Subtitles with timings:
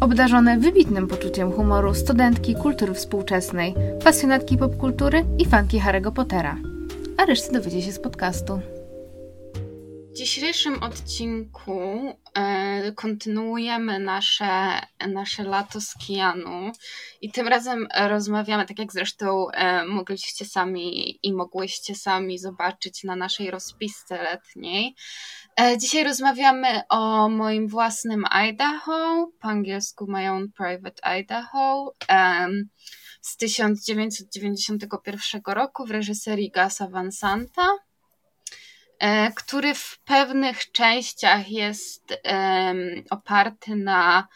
[0.00, 3.74] Obdarzone wybitnym poczuciem humoru studentki kultury współczesnej,
[4.04, 6.56] pasjonatki popkultury i fanki Harry'ego Pottera.
[7.16, 8.60] A resztę dowiecie się z podcastu.
[10.10, 16.72] W dzisiejszym odcinku e, kontynuujemy nasze, nasze lato z Kijanu
[17.20, 23.16] i tym razem rozmawiamy, tak jak zresztą e, mogliście sami i mogłyście sami zobaczyć na
[23.16, 24.94] naszej rozpisce letniej.
[25.60, 31.94] E, dzisiaj rozmawiamy o moim własnym Idaho, po angielsku My Own Private Idaho,
[33.20, 37.68] z 1991 roku w reżyserii Gasa Van Santa.
[38.98, 44.28] E, który w pewnych częściach jest um, oparty na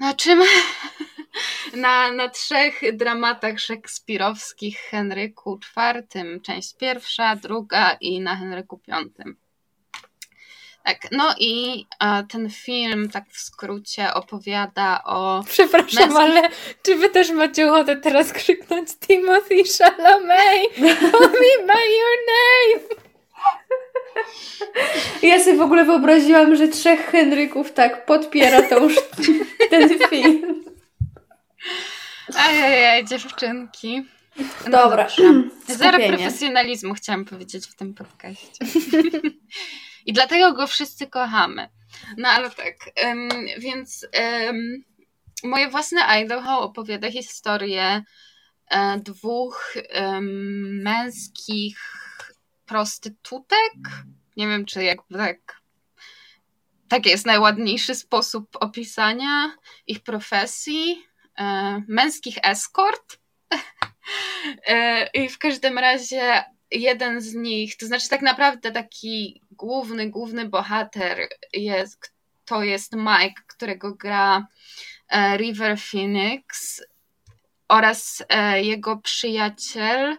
[0.00, 0.42] na czym?
[1.74, 8.94] na, na trzech dramatach szekspirowskich Henryku IV, część pierwsza, druga i na Henryku V.
[10.84, 15.44] Tak, no i a, ten film, tak w skrócie, opowiada o.
[15.48, 16.16] Przepraszam, męskich...
[16.16, 16.48] ale
[16.82, 20.74] czy wy też macie ochotę teraz krzyknąć Timothy Chalamet?
[21.10, 22.97] Call me by your name!
[25.22, 28.88] Ja sobie w ogóle wyobraziłam, że trzech Henryków tak podpiera tą,
[29.70, 30.64] ten film.
[32.36, 34.04] Ajajaj, dziewczynki.
[34.64, 35.08] No Dobra.
[35.68, 38.66] Zero profesjonalizmu chciałam powiedzieć w tym podcaście.
[40.06, 41.68] I dlatego go wszyscy kochamy.
[42.16, 44.06] No ale tak, um, więc
[44.46, 44.84] um,
[45.44, 48.02] moje własne Idaho opowiada historię
[48.70, 51.97] e, dwóch um, męskich
[52.68, 53.74] prostytutek.
[54.36, 55.60] Nie wiem, czy jak tak.
[56.88, 59.52] Tak jest najładniejszy sposób opisania
[59.86, 61.08] ich profesji.
[61.38, 63.18] E, męskich eskort.
[64.66, 70.48] e, I w każdym razie jeden z nich, to znaczy tak naprawdę taki główny, główny
[70.48, 72.12] bohater jest,
[72.44, 74.46] to jest Mike, którego gra
[75.08, 76.82] e, River Phoenix
[77.68, 80.16] oraz e, jego przyjaciel,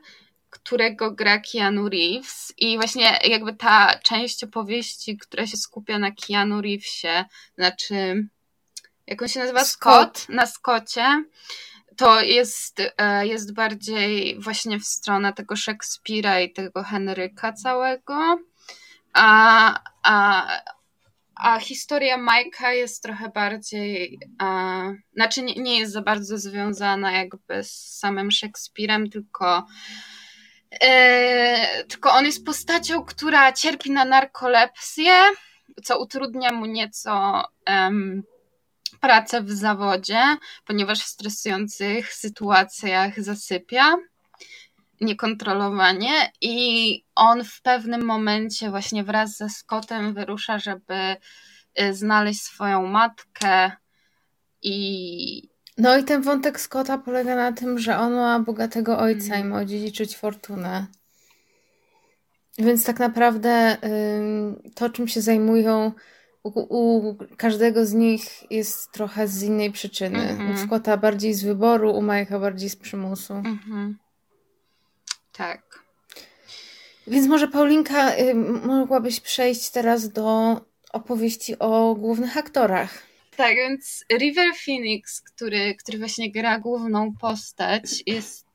[0.49, 6.61] którego gra Keanu Reeves i właśnie jakby ta część opowieści, która się skupia na Keanu
[6.61, 8.27] Reevesie, znaczy
[9.07, 9.65] jak on się nazywa?
[9.65, 11.23] Scott, Scott na Scotcie,
[11.97, 18.39] to jest, e, jest bardziej właśnie w stronę tego Szekspira i tego Henryka całego.
[19.13, 20.47] A, a,
[21.35, 24.83] a historia Majka jest trochę bardziej, a,
[25.13, 29.67] znaczy nie, nie jest za bardzo związana jakby z samym Szekspirem, tylko
[30.71, 35.13] e, tylko on jest postacią, która cierpi na narkolepsję,
[35.83, 37.43] co utrudnia mu nieco
[38.99, 43.97] pracę w zawodzie, ponieważ w stresujących sytuacjach zasypia
[45.01, 51.15] niekontrolowanie i on w pewnym momencie właśnie wraz ze Scottem wyrusza, żeby
[51.81, 53.71] y, znaleźć swoją matkę
[54.61, 59.43] i no i ten wątek Scotta polega na tym, że on ma bogatego ojca i
[59.43, 60.87] ma odziedziczyć fortunę.
[62.57, 63.77] Więc tak naprawdę
[64.75, 65.91] to, czym się zajmują
[66.43, 70.19] u, u, każdego z nich jest trochę z innej przyczyny.
[70.19, 70.53] Mm-hmm.
[70.53, 73.33] U Scotta bardziej z wyboru, u Majka bardziej z przymusu.
[73.33, 73.93] Mm-hmm.
[75.33, 75.79] Tak.
[77.07, 78.11] Więc może Paulinka,
[78.63, 80.57] mogłabyś przejść teraz do
[80.93, 83.08] opowieści o głównych aktorach.
[83.39, 88.45] Tak, więc River Phoenix, który, który właśnie gra główną postać, jest,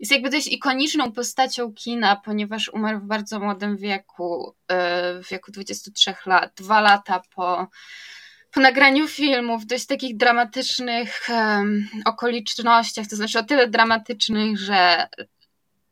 [0.00, 5.52] jest jakby dość ikoniczną postacią kina, ponieważ umarł w bardzo młodym wieku, e, w wieku
[5.52, 7.66] 23 lat, dwa lata po,
[8.52, 11.28] po nagraniu filmu w dość takich dramatycznych
[12.04, 15.08] okolicznościach, to znaczy o tyle dramatycznych, że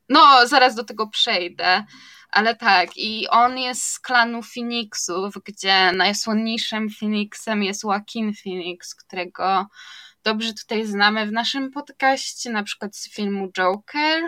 [0.09, 1.83] no, zaraz do tego przejdę.
[2.29, 9.67] Ale tak, i on jest z klanu Phoenixów, gdzie najsłynniejszym Phoenixem jest Joaquin Phoenix, którego
[10.23, 14.23] dobrze tutaj znamy w naszym podcaście, na przykład z filmu Joker.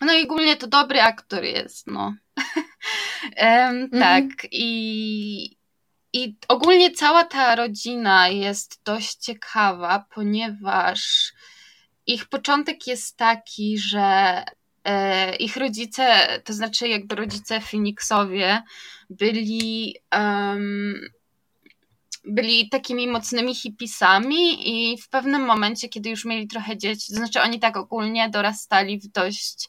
[0.00, 2.14] No i ogólnie to dobry aktor jest, no.
[3.36, 5.56] um, tak, i,
[6.12, 11.32] i ogólnie cała ta rodzina jest dość ciekawa, ponieważ
[12.06, 14.44] ich początek jest taki, że
[15.38, 16.04] ich rodzice,
[16.44, 18.62] to znaczy jakby rodzice Phoenixowie
[19.10, 21.00] byli um,
[22.24, 27.40] byli takimi mocnymi hipisami i w pewnym momencie, kiedy już mieli trochę dzieci, to znaczy
[27.40, 29.68] oni tak ogólnie dorastali w dość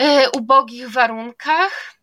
[0.00, 1.94] y, ubogich warunkach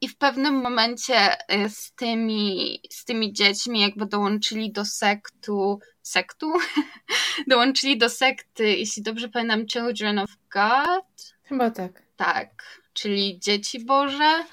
[0.00, 6.52] i w pewnym momencie y, z tymi, z tymi dziećmi jakby dołączyli do sektu, sektu?
[7.50, 11.34] dołączyli do sekty, jeśli dobrze pamiętam, Children of God?
[11.50, 12.02] Chyba tak.
[12.16, 14.44] Tak, czyli Dzieci Boże.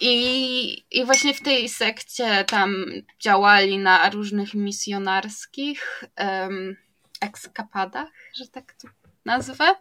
[0.00, 2.84] I, I właśnie w tej sekcie tam
[3.20, 6.76] działali na różnych misjonarskich um,
[7.20, 8.88] ekskapadach, że tak to
[9.24, 9.74] nazwę.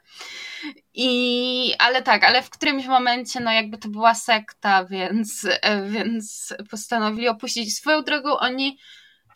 [0.94, 5.48] I, ale tak, ale w którymś momencie, no jakby to była sekta, więc,
[5.90, 8.38] więc postanowili opuścić swoją drogą.
[8.38, 8.78] Oni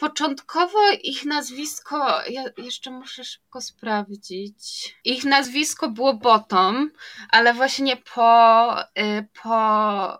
[0.02, 4.96] Początkowo ich nazwisko, ja jeszcze muszę szybko sprawdzić.
[5.06, 6.92] Ich nazwisko było Bottom,
[7.30, 9.58] ale właśnie po, y, po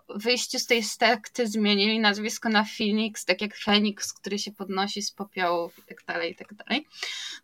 [0.08, 5.12] wyjściu z tej sekty zmienili nazwisko na Phoenix, tak jak Phoenix, który się podnosi z
[5.12, 6.86] popiołów i tak dalej, i tak dalej.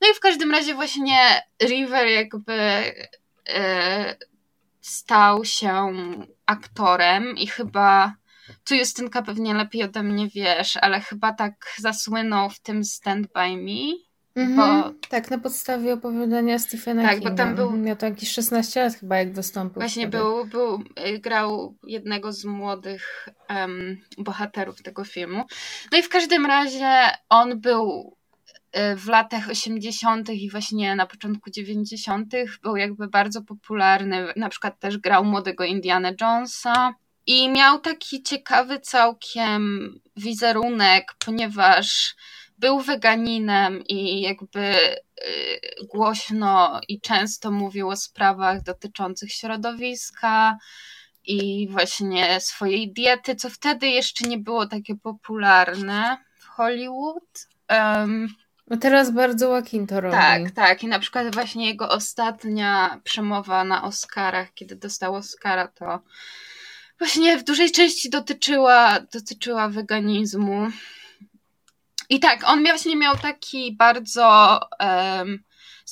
[0.00, 4.16] No i w każdym razie właśnie River jakby y,
[4.80, 5.92] stał się
[6.46, 8.14] aktorem i chyba
[8.68, 13.56] tu Justynka pewnie lepiej ode mnie wiesz, ale chyba tak zasłynął w tym Stand By
[13.56, 14.08] Me.
[14.36, 14.56] Mm-hmm.
[14.56, 14.92] Bo...
[15.08, 17.30] Tak, na podstawie opowiadania Stephena tak, Kinga.
[17.30, 17.72] Bo tam był...
[17.72, 19.80] Miał to jakieś 16 lat chyba, jak dostąpił.
[19.80, 25.44] Właśnie był, był, y, grał jednego z młodych um, bohaterów tego filmu.
[25.92, 26.90] No i w każdym razie
[27.28, 28.16] on był
[28.76, 30.30] y, w latach 80.
[30.30, 32.32] i właśnie na początku 90.
[32.62, 34.32] był jakby bardzo popularny.
[34.36, 36.94] Na przykład też grał młodego Indiana Jonesa.
[37.28, 42.16] I miał taki ciekawy całkiem wizerunek, ponieważ
[42.58, 44.96] był weganinem i jakby y,
[45.92, 50.58] głośno i często mówił o sprawach dotyczących środowiska
[51.24, 57.48] i właśnie swojej diety, co wtedy jeszcze nie było takie popularne w Hollywood.
[57.70, 58.28] Um,
[58.66, 60.16] no teraz bardzo Joaquin to robi.
[60.16, 60.82] Tak, tak.
[60.82, 66.00] I na przykład właśnie jego ostatnia przemowa na Oscarach, kiedy dostał Oscara, to
[66.98, 70.68] właśnie w dużej części dotyczyła, dotyczyła weganizmu.
[72.10, 75.44] I tak, on właśnie miał taki bardzo, um,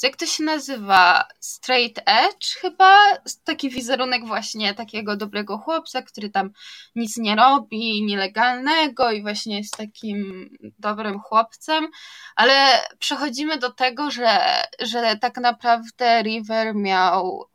[0.02, 2.98] jak to się nazywa, straight edge chyba,
[3.44, 6.50] taki wizerunek właśnie takiego dobrego chłopca, który tam
[6.94, 11.88] nic nie robi, nielegalnego i właśnie jest takim dobrym chłopcem,
[12.36, 17.46] ale przechodzimy do tego, że, że tak naprawdę River miał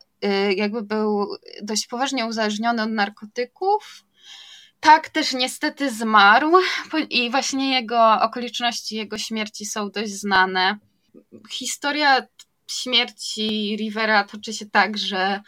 [0.56, 1.26] jakby był
[1.62, 4.04] dość poważnie uzależniony od narkotyków.
[4.80, 6.52] Tak, też niestety zmarł
[7.10, 10.78] i właśnie jego okoliczności jego śmierci są dość znane.
[11.50, 12.26] Historia
[12.70, 15.40] śmierci Rivera toczy się tak, że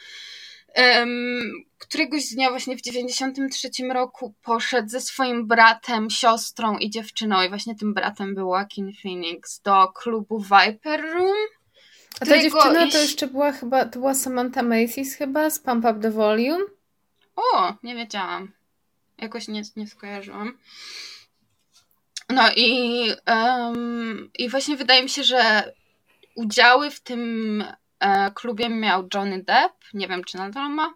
[0.77, 7.49] um, któregoś dnia właśnie w 93 roku poszedł ze swoim bratem, siostrą i dziewczyną i
[7.49, 11.37] właśnie tym bratem był Joaquin Phoenix do klubu Viper Room
[12.21, 16.01] a ta dziewczyna to jeszcze była chyba, to była Samantha Macy's chyba z Pump Up
[16.01, 16.65] The Volume?
[17.37, 18.53] O, nie wiedziałam.
[19.19, 20.59] Jakoś nie, nie skojarzyłam.
[22.29, 25.73] No i, um, i właśnie wydaje mi się, że
[26.35, 27.65] udziały w tym
[28.01, 29.75] e, klubie miał Johnny Depp.
[29.95, 30.95] Nie wiem, czy nadal ma.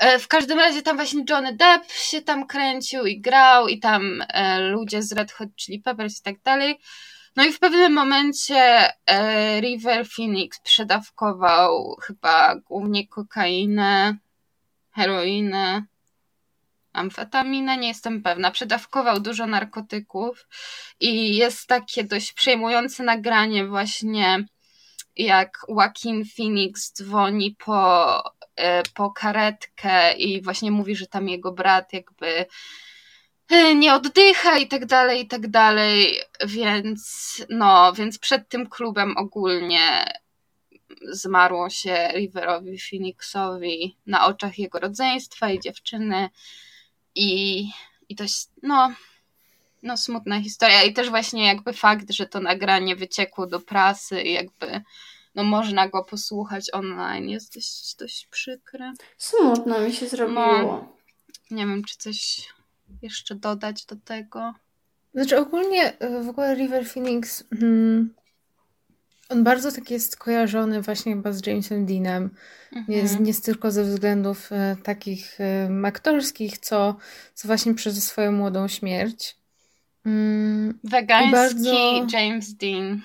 [0.00, 4.24] E, w każdym razie tam właśnie Johnny Depp się tam kręcił i grał i tam
[4.28, 6.78] e, ludzie z Red Hot Chili Peppers i tak dalej.
[7.38, 14.16] No i w pewnym momencie e, River Phoenix przedawkował chyba głównie kokainę,
[14.90, 15.82] heroinę,
[16.92, 18.50] amfetaminę, nie jestem pewna.
[18.50, 20.48] Przedawkował dużo narkotyków
[21.00, 24.44] i jest takie dość przejmujące nagranie właśnie
[25.16, 28.22] jak Joaquin Phoenix dzwoni po,
[28.56, 32.46] e, po karetkę i właśnie mówi, że tam jego brat jakby
[33.76, 40.04] nie oddycha i tak dalej, i tak dalej, więc no, więc przed tym klubem ogólnie
[41.10, 46.28] zmarło się Riverowi Phoenixowi na oczach jego rodzeństwa i dziewczyny
[47.14, 47.60] i,
[48.08, 48.24] i to
[48.62, 48.92] no,
[49.82, 54.32] no smutna historia i też właśnie jakby fakt, że to nagranie wyciekło do prasy i
[54.32, 54.82] jakby
[55.34, 58.92] no można go posłuchać online jest dość, dość przykre.
[59.18, 60.62] Smutno mi się zrobiło.
[60.62, 60.92] No,
[61.50, 62.48] nie wiem, czy coś
[63.02, 64.54] jeszcze dodać do tego?
[65.14, 68.14] Znaczy ogólnie e, w ogóle River Phoenix hmm,
[69.28, 72.30] on bardzo tak jest kojarzony właśnie chyba z Jamesem Deanem.
[72.72, 72.98] Mhm.
[72.98, 76.96] Nie, nie tylko ze względów e, takich e, aktorskich, co,
[77.34, 79.36] co właśnie przez swoją młodą śmierć.
[80.06, 83.00] Mm, Wegański bardzo, James Dean.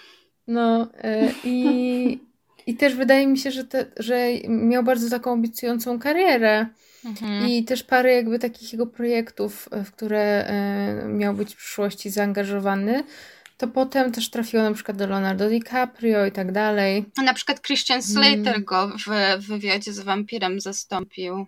[0.48, 2.20] No e, i
[2.68, 6.66] I też wydaje mi się, że, te, że miał bardzo taką obiecującą karierę.
[7.06, 7.48] Mhm.
[7.48, 13.04] I też parę jakby takich jego projektów, w które e, miał być w przyszłości zaangażowany,
[13.58, 17.06] to potem też trafiło na przykład do Leonardo DiCaprio i tak dalej.
[17.18, 18.64] A na przykład Christian Slater mm.
[18.64, 21.46] go w, w wywiadzie z wampirem zastąpił.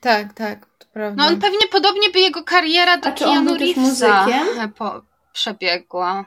[0.00, 1.22] Tak, tak, to prawda.
[1.22, 4.26] No on pewnie podobnie by jego kariera do Keanu Reevesa
[4.74, 5.02] po,
[5.32, 6.26] przebiegła.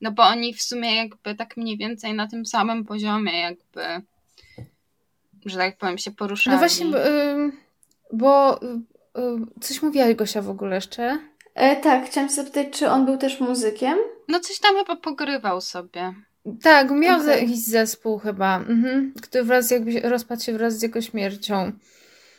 [0.00, 3.82] No bo oni w sumie jakby tak mniej więcej na tym samym poziomie jakby,
[5.46, 6.54] że tak powiem, się poruszali.
[6.54, 6.98] No właśnie, bo,
[8.12, 8.60] bo
[9.60, 11.18] coś mówiłaś Gosia w ogóle jeszcze?
[11.54, 13.98] E, tak, chciałam się zapytać, czy on był też muzykiem?
[14.28, 16.14] No coś tam chyba pogrywał sobie.
[16.62, 17.40] Tak, miał okay.
[17.40, 21.72] jakiś zespół chyba, mhm, który wraz jakby rozpadł się wraz z jego śmiercią.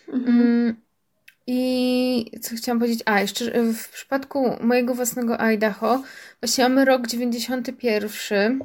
[0.07, 0.41] Mhm.
[0.41, 0.75] Mm,
[1.47, 3.03] I co chciałam powiedzieć?
[3.05, 6.03] A, jeszcze w przypadku mojego własnego Idaho,
[6.41, 8.63] właśnie mamy rok 91.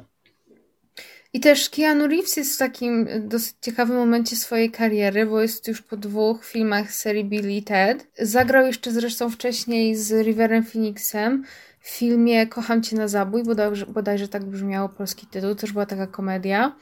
[1.33, 5.81] I też Keanu Reeves jest w takim dosyć ciekawym momencie swojej kariery, bo jest już
[5.81, 8.07] po dwóch filmach serii Billy Ted.
[8.19, 11.43] Zagrał jeszcze zresztą wcześniej z Riverem Phoenixem
[11.79, 16.07] w filmie Kocham Cię na zabój, bodajże, bodajże tak brzmiało polski tytuł, też była taka
[16.07, 16.75] komedia.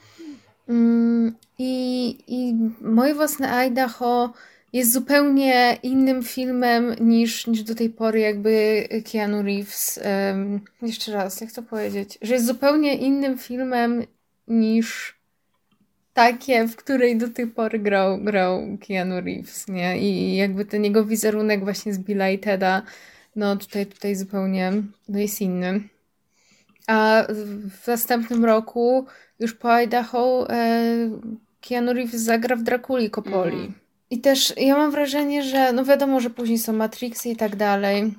[0.68, 4.32] Mm, I, I moje własne Idaho
[4.72, 10.00] jest zupełnie innym filmem niż, niż do tej pory jakby Keanu Reeves.
[10.04, 12.18] Um, jeszcze raz, jak to powiedzieć?
[12.22, 14.02] Że jest zupełnie innym filmem
[14.48, 15.18] niż
[16.14, 19.98] takie, w której do tej pory grał, grał Keanu Reeves, nie?
[19.98, 22.82] I jakby ten jego wizerunek właśnie z Billa i Teda,
[23.36, 24.72] no tutaj, tutaj zupełnie
[25.08, 25.80] no jest inny.
[26.86, 27.24] A
[27.82, 29.06] w następnym roku,
[29.40, 30.84] już po Idaho, e,
[31.60, 33.56] Keanu Reeves zagra w Drakuli Kopoli.
[33.56, 33.74] Mm.
[34.10, 38.14] I też ja mam wrażenie, że no wiadomo, że później są Matrixy i tak dalej.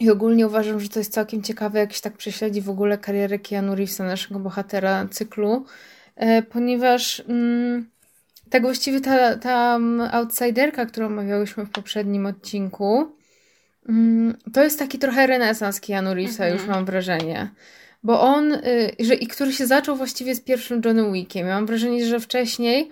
[0.00, 3.38] I ogólnie uważam, że to jest całkiem ciekawe, jak się tak prześledzi w ogóle karierę
[3.38, 5.64] Keanu Reevesa, naszego bohatera cyklu,
[6.16, 7.90] e, ponieważ mm,
[8.50, 9.78] tak właściwie ta, ta
[10.12, 13.16] outsiderka, którą omawiałyśmy w poprzednim odcinku,
[13.88, 16.60] mm, to jest taki trochę renesans Keanu Reevesa, mm -hmm.
[16.60, 17.50] już mam wrażenie.
[18.02, 18.60] Bo on, y,
[19.00, 21.46] że, i który się zaczął właściwie z pierwszym Johnny Wickiem.
[21.46, 22.90] Ja mam wrażenie, że wcześniej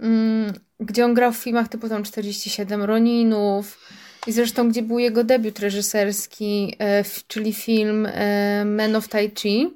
[0.00, 3.78] Mm, gdzie on grał w filmach typu tam 47 Roninów
[4.26, 9.70] i zresztą gdzie był jego debiut reżyserski, e, czyli film e, Men of Tai Chi.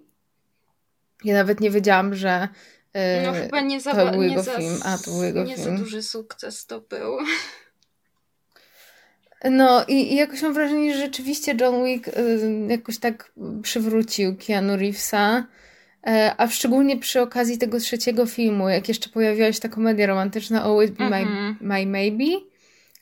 [1.25, 2.49] Ja nawet nie wiedziałam, że
[2.93, 5.57] e, no, chyba nie za, to był jego za, film, a to był jego nie
[5.57, 5.71] film.
[5.71, 7.19] Nie za duży sukces to był.
[9.51, 12.11] No i, i jakoś mam wrażenie, że rzeczywiście John Wick
[12.69, 13.33] jakoś tak
[13.63, 15.47] przywrócił Keanu Reevesa.
[16.37, 20.91] A szczególnie przy okazji tego trzeciego filmu, jak jeszcze pojawiła się ta komedia romantyczna Always
[20.91, 21.57] Be my, mhm.
[21.61, 22.25] my Maybe,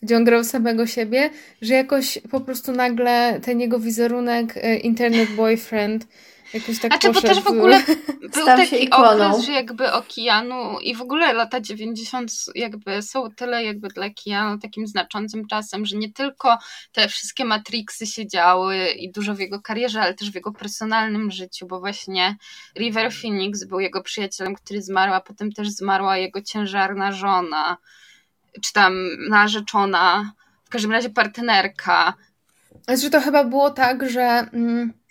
[0.03, 1.31] gdzie on grał samego siebie,
[1.63, 6.07] że jakoś po prostu nagle ten jego wizerunek e, internet boyfriend
[6.55, 7.29] Jakoś tak znaczy, poszedł.
[7.29, 7.83] bo też w ogóle
[8.35, 13.89] był taki okres, że jakby Okianu i w ogóle lata 90 jakby są tyle jakby
[13.89, 16.59] dla Kianu takim znaczącym czasem, że nie tylko
[16.93, 21.31] te wszystkie Matrixy się działy i dużo w jego karierze, ale też w jego personalnym
[21.31, 22.37] życiu, bo właśnie
[22.79, 27.77] River Phoenix był jego przyjacielem, który zmarł, a potem też zmarła jego ciężarna żona,
[28.61, 28.95] czy tam
[29.29, 30.33] narzeczona,
[30.65, 32.15] w każdym razie partnerka.
[32.85, 34.21] Znaczy to chyba było tak, że...
[34.53, 35.03] Mm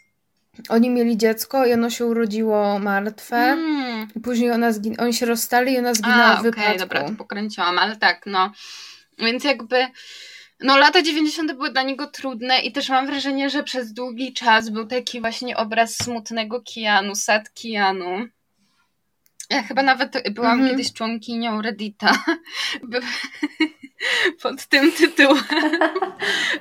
[0.70, 3.38] oni mieli dziecko i ono się urodziło martwe.
[3.38, 4.08] Mm.
[4.16, 6.62] I później ona zgin- oni się rozstali i ona zginęła A, w wypadku.
[6.62, 8.52] Okej, okay, dobra, to pokręciłam, ale tak, no.
[9.20, 9.88] Więc jakby...
[10.60, 11.54] No, lata 90.
[11.54, 15.58] były dla niego trudne i też mam wrażenie, że przez długi czas był taki właśnie
[15.58, 18.28] obraz smutnego Kianu, sad Kianu.
[19.52, 20.72] Ja chyba nawet byłam mm -hmm.
[20.72, 22.14] kiedyś członkinią Reddita
[24.44, 25.44] pod tym tytułem.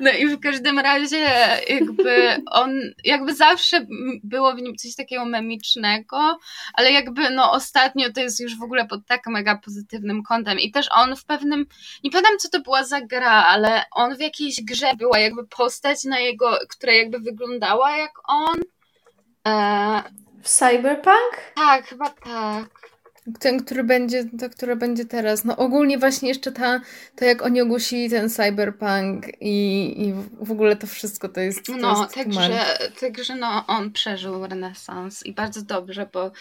[0.01, 1.29] No i w każdym razie
[1.69, 2.71] jakby on,
[3.05, 3.87] jakby zawsze
[4.25, 6.39] było w nim coś takiego memicznego,
[6.75, 10.71] ale jakby no ostatnio to jest już w ogóle pod tak mega pozytywnym kątem i
[10.71, 11.67] też on w pewnym,
[12.05, 16.05] nie pamiętam co to była za gra, ale on w jakiejś grze była jakby postać
[16.05, 18.61] na jego, która jakby wyglądała jak on.
[19.49, 20.03] E...
[20.43, 21.37] W Cyberpunk?
[21.55, 22.81] Tak, chyba tak.
[23.41, 25.45] Ten, który będzie, to, które będzie teraz.
[25.45, 26.81] No ogólnie właśnie jeszcze ta,
[27.17, 30.13] to jak oni ogłosili ten cyberpunk i, i
[30.45, 31.67] w ogóle to wszystko to jest.
[31.67, 36.33] To no, jest także, także no, on przeżył renesans i bardzo dobrze, bo,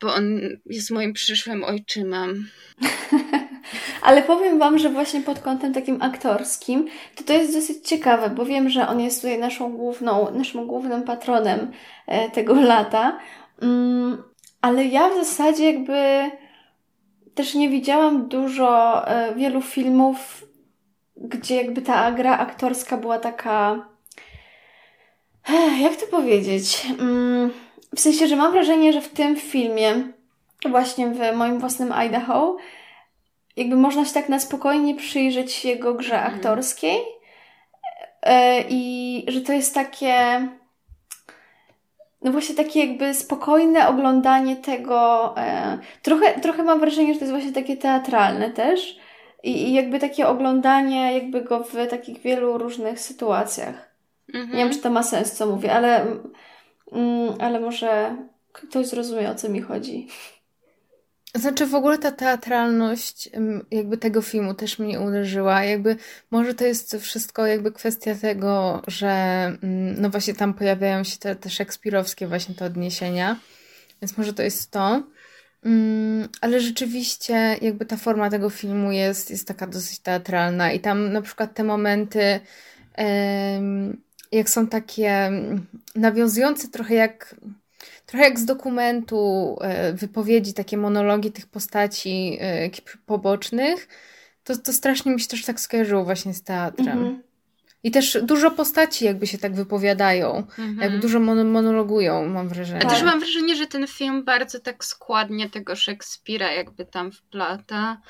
[0.00, 2.48] bo on jest moim przyszłym ojczymem.
[4.02, 8.44] Ale powiem Wam, że właśnie pod kątem takim aktorskim, to to jest dosyć ciekawe, bo
[8.44, 11.70] wiem, że on jest tutaj naszą główną, naszym głównym patronem
[12.06, 13.18] e, tego lata.
[13.62, 14.22] Mm,
[14.60, 16.30] ale ja w zasadzie jakby
[17.34, 20.44] też nie widziałam dużo, e, wielu filmów,
[21.16, 23.88] gdzie jakby ta gra aktorska była taka.
[25.82, 26.86] Jak to powiedzieć?
[26.98, 27.50] Mm,
[27.96, 29.94] w sensie, że mam wrażenie, że w tym filmie
[30.68, 32.56] właśnie w moim własnym Idaho,
[33.56, 36.34] jakby można się tak na spokojnie przyjrzeć jego grze mhm.
[36.34, 36.98] aktorskiej
[38.22, 40.48] e, i że to jest takie
[42.22, 45.34] no właśnie takie jakby spokojne oglądanie tego.
[45.36, 48.98] E, trochę, trochę mam wrażenie, że to jest właśnie takie teatralne też.
[49.42, 53.90] I, I, jakby takie oglądanie jakby go w takich wielu różnych sytuacjach.
[54.34, 54.50] Mhm.
[54.50, 56.06] Nie wiem, czy to ma sens, co mówię, ale,
[56.92, 58.16] mm, ale może
[58.52, 60.06] ktoś zrozumie, o co mi chodzi.
[61.34, 63.30] Znaczy w ogóle ta teatralność
[63.70, 65.64] jakby tego filmu też mnie uderzyła.
[65.64, 65.96] Jakby
[66.30, 69.08] może to jest wszystko jakby kwestia tego, że
[69.62, 73.36] mm, no właśnie tam pojawiają się te, te szekspirowskie właśnie te odniesienia.
[74.02, 75.02] Więc może to jest to.
[75.64, 81.12] Mm, ale rzeczywiście jakby ta forma tego filmu jest, jest taka dosyć teatralna i tam
[81.12, 82.40] na przykład te momenty
[84.32, 87.34] jak są takie mm, nawiązujące trochę jak
[88.10, 92.70] trochę jak z dokumentu e, wypowiedzi, takie monologi tych postaci e,
[93.06, 93.88] pobocznych,
[94.44, 96.98] to, to strasznie mi się też tak skojarzyło właśnie z teatrem.
[96.98, 97.22] Mhm.
[97.82, 100.78] I też dużo postaci jakby się tak wypowiadają, mhm.
[100.78, 102.80] jakby dużo mon monologują, mam wrażenie.
[102.82, 108.00] Ja też mam wrażenie, że ten film bardzo tak składnie tego Szekspira jakby tam wplata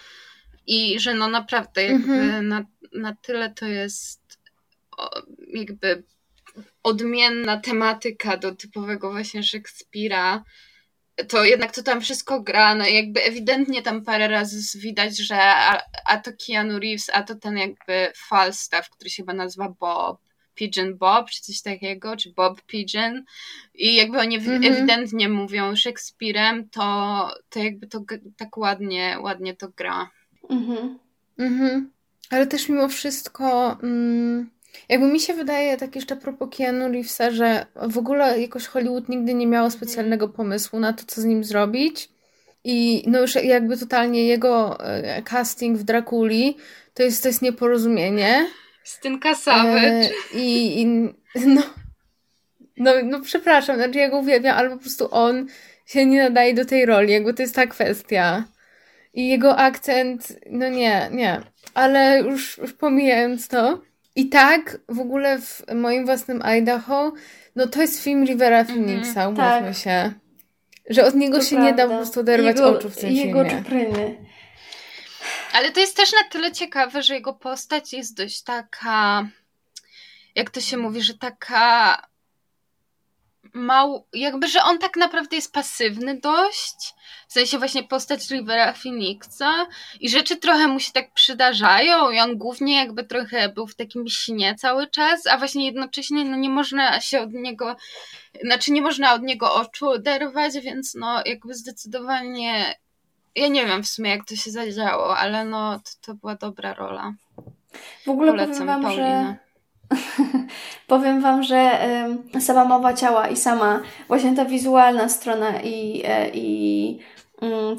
[0.66, 2.49] i że no naprawdę jakby mhm.
[2.49, 4.38] na, na tyle to jest
[5.52, 6.02] jakby
[6.83, 10.45] odmienna tematyka do typowego właśnie Szekspira,
[11.28, 15.83] to jednak to tam wszystko gra, no jakby ewidentnie tam parę razy widać, że a,
[16.07, 20.21] a to Keanu Reeves, a to ten jakby Falstaff, który się chyba nazywa Bob,
[20.54, 23.25] Pigeon Bob, czy coś takiego, czy Bob Pigeon
[23.75, 24.66] i jakby oni mm -hmm.
[24.66, 28.04] ewidentnie mówią Szekspirem, to, to jakby to
[28.37, 30.11] tak ładnie, ładnie to gra.
[30.50, 30.99] Mhm.
[31.38, 31.90] Mhm.
[32.30, 33.78] Ale też mimo wszystko...
[33.83, 38.66] Mm jakby mi się wydaje, tak jeszcze a propos Keanu Reevesa, że w ogóle jakoś
[38.66, 42.08] Hollywood nigdy nie miało specjalnego pomysłu na to, co z nim zrobić.
[42.64, 46.56] I no już jakby totalnie jego e, casting w Drakuli
[46.94, 48.46] to jest, to jest nieporozumienie.
[48.84, 49.86] Stynka Savage.
[49.86, 50.86] E, I, i
[51.46, 51.62] no,
[52.76, 55.46] no, no przepraszam, znaczy ja go uwielbiam, ale po prostu on
[55.86, 58.44] się nie nadaje do tej roli, jakby to jest ta kwestia.
[59.14, 61.40] I jego akcent, no nie, nie.
[61.75, 63.80] Ale już, już pomijając to,
[64.16, 67.12] i tak, w ogóle w moim własnym Idaho,
[67.56, 69.76] no to jest film Rivera mhm, Phoenixa, mm, umówmy tak.
[69.76, 70.12] się.
[70.90, 71.70] Że od niego to się prawda.
[71.70, 73.62] nie da po prostu oderwać jego, oczu w tym jego filmie.
[73.62, 74.26] Czupryny.
[75.52, 79.28] Ale to jest też na tyle ciekawe, że jego postać jest dość taka,
[80.34, 81.96] jak to się mówi, że taka
[83.54, 86.94] mało, jakby, że on tak naprawdę jest pasywny dość,
[87.30, 89.66] w sensie właśnie postać Rivera Phoenixa
[90.00, 94.08] i rzeczy trochę mu się tak przydarzają i on głównie jakby trochę był w takim
[94.08, 97.76] śnie cały czas, a właśnie jednocześnie no nie można się od niego,
[98.45, 102.75] znaczy nie można od niego oczu oderwać, więc no jakby zdecydowanie
[103.36, 106.75] ja nie wiem w sumie jak to się zadziało, ale no to, to była dobra
[106.75, 107.14] rola.
[108.06, 109.36] W ogóle Polecam powiem wam, Paulinę.
[109.40, 109.50] że
[110.86, 111.78] Powiem Wam, że
[112.36, 116.99] y, sama mowa ciała i sama właśnie ta wizualna strona i, y, i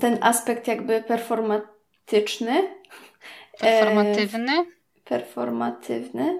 [0.02, 2.64] ten aspekt jakby performatyczny.
[3.60, 4.66] Performatywny?
[5.12, 6.40] performatywny.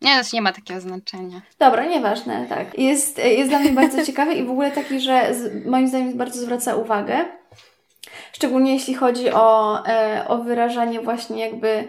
[0.00, 1.42] Nie, to nie ma takiego znaczenia.
[1.58, 2.78] Dobra, nieważne, tak.
[2.78, 6.40] Jest, jest dla mnie bardzo ciekawy i w ogóle taki, że z, moim zdaniem bardzo
[6.40, 7.24] zwraca uwagę.
[8.32, 11.88] Szczególnie jeśli chodzi o, e, o wyrażanie właśnie jakby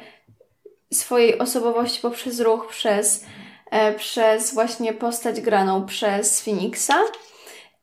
[0.94, 3.26] swojej osobowości poprzez ruch, przez,
[3.72, 6.98] e, przez właśnie postać graną przez Phoenixa.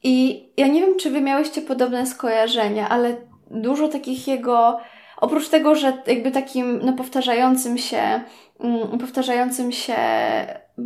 [0.03, 3.17] I ja nie wiem, czy wy miałyście podobne skojarzenia, ale
[3.51, 4.81] dużo takich jego,
[5.17, 8.21] oprócz tego, że jakby takim no, powtarzającym się,
[8.61, 9.97] mm, powtarzającym się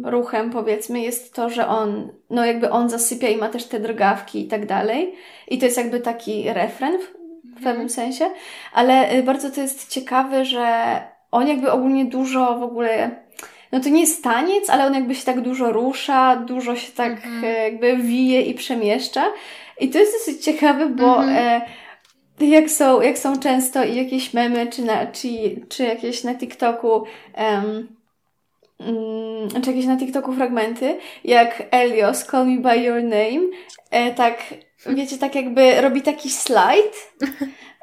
[0.05, 4.41] ruchem, powiedzmy, jest to, że on, no jakby on zasypia i ma też te drgawki
[4.41, 5.15] i tak dalej.
[5.49, 7.03] I to jest jakby taki refren w,
[7.51, 7.89] w pewnym mhm.
[7.89, 8.31] sensie,
[8.73, 10.97] ale y, bardzo to jest ciekawe, że
[11.31, 13.11] on jakby ogólnie dużo w ogóle,
[13.77, 17.13] no to nie jest taniec, ale on jakby się tak dużo rusza, dużo się tak
[17.13, 17.45] mhm.
[17.45, 19.33] E, jakby wije i przemieszcza.
[19.81, 21.63] I to jest dosyć ciekawe, bo mhm.
[22.41, 25.29] e, jak, są, jak są często jakieś memy, czy, na, czy,
[25.69, 27.05] czy jakieś na TikToku,
[27.39, 27.89] um,
[28.79, 33.47] um, czy jakieś na TikToku fragmenty, jak Elios, Call Me By Your Name,
[33.91, 34.55] e, tak,
[34.87, 37.13] wiecie, tak jakby robi taki slajd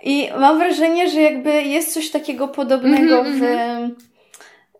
[0.03, 4.12] I mam wrażenie, że jakby jest coś takiego podobnego mm -hmm, w.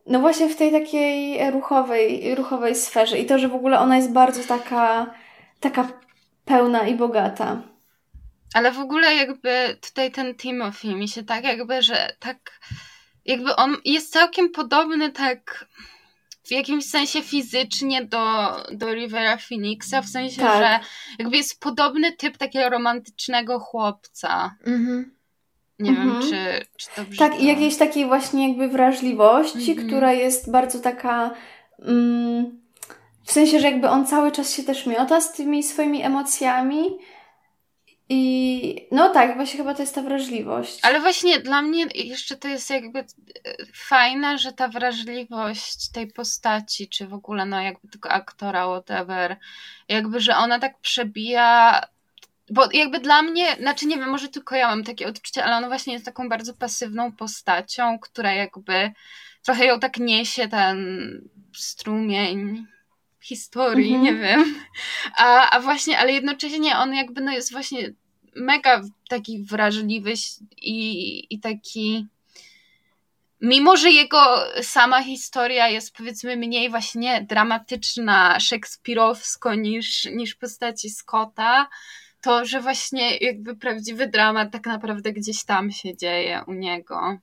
[0.06, 3.20] No właśnie w tej takiej ruchowej, ruchowej sferze.
[3.20, 5.14] I to, że w ogóle ona jest bardzo taka,
[5.60, 5.88] taka
[6.46, 7.62] pełna i bogata.
[8.54, 12.60] Ale w ogóle jakby tutaj ten Timothy mi się tak jakby, że tak
[13.26, 15.66] jakby on jest całkiem podobny tak
[16.44, 20.58] w jakimś sensie fizycznie do, do Rivera Phoenixa, w sensie, tak.
[20.58, 20.80] że
[21.20, 24.56] jakby jest podobny typ takiego romantycznego chłopca.
[24.66, 25.16] Mhm.
[25.80, 26.12] Nie mhm.
[26.12, 27.18] wiem, czy, czy to brzmi.
[27.18, 29.88] Tak, i jakiejś takiej właśnie jakby wrażliwości, mhm.
[29.88, 31.34] która jest bardzo taka.
[31.80, 32.64] Mm,
[33.24, 36.98] w sensie, że jakby on cały czas się też miota z tymi swoimi emocjami.
[38.10, 40.80] I no tak, właśnie chyba to jest ta wrażliwość.
[40.82, 43.06] Ale właśnie dla mnie jeszcze to jest jakby e,
[43.74, 49.38] fajne, że ta wrażliwość tej postaci, czy w ogóle no jakby tego aktora, whatever,
[49.90, 51.82] jakby, że ona tak przebija
[52.54, 55.68] bo jakby dla mnie, znaczy nie wiem, może tylko ja mam takie odczucie, ale on
[55.68, 58.92] właśnie jest taką bardzo pasywną postacią, która jakby
[59.44, 60.88] trochę ją tak niesie ten
[61.56, 62.68] strumień
[63.22, 64.04] historii, mhm.
[64.04, 64.56] nie wiem.
[65.18, 67.94] A, a właśnie, ale jednocześnie on jakby no jest właśnie
[68.36, 70.14] mega taki wrażliwy
[70.58, 72.08] i, i taki
[73.42, 81.68] mimo, że jego sama historia jest powiedzmy mniej właśnie dramatyczna, szekspirowsko niż, niż postaci Scotta,
[82.24, 87.18] to, że właśnie jakby prawdziwy dramat tak naprawdę gdzieś tam się dzieje u niego.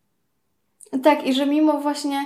[1.02, 2.24] Tak, i że mimo właśnie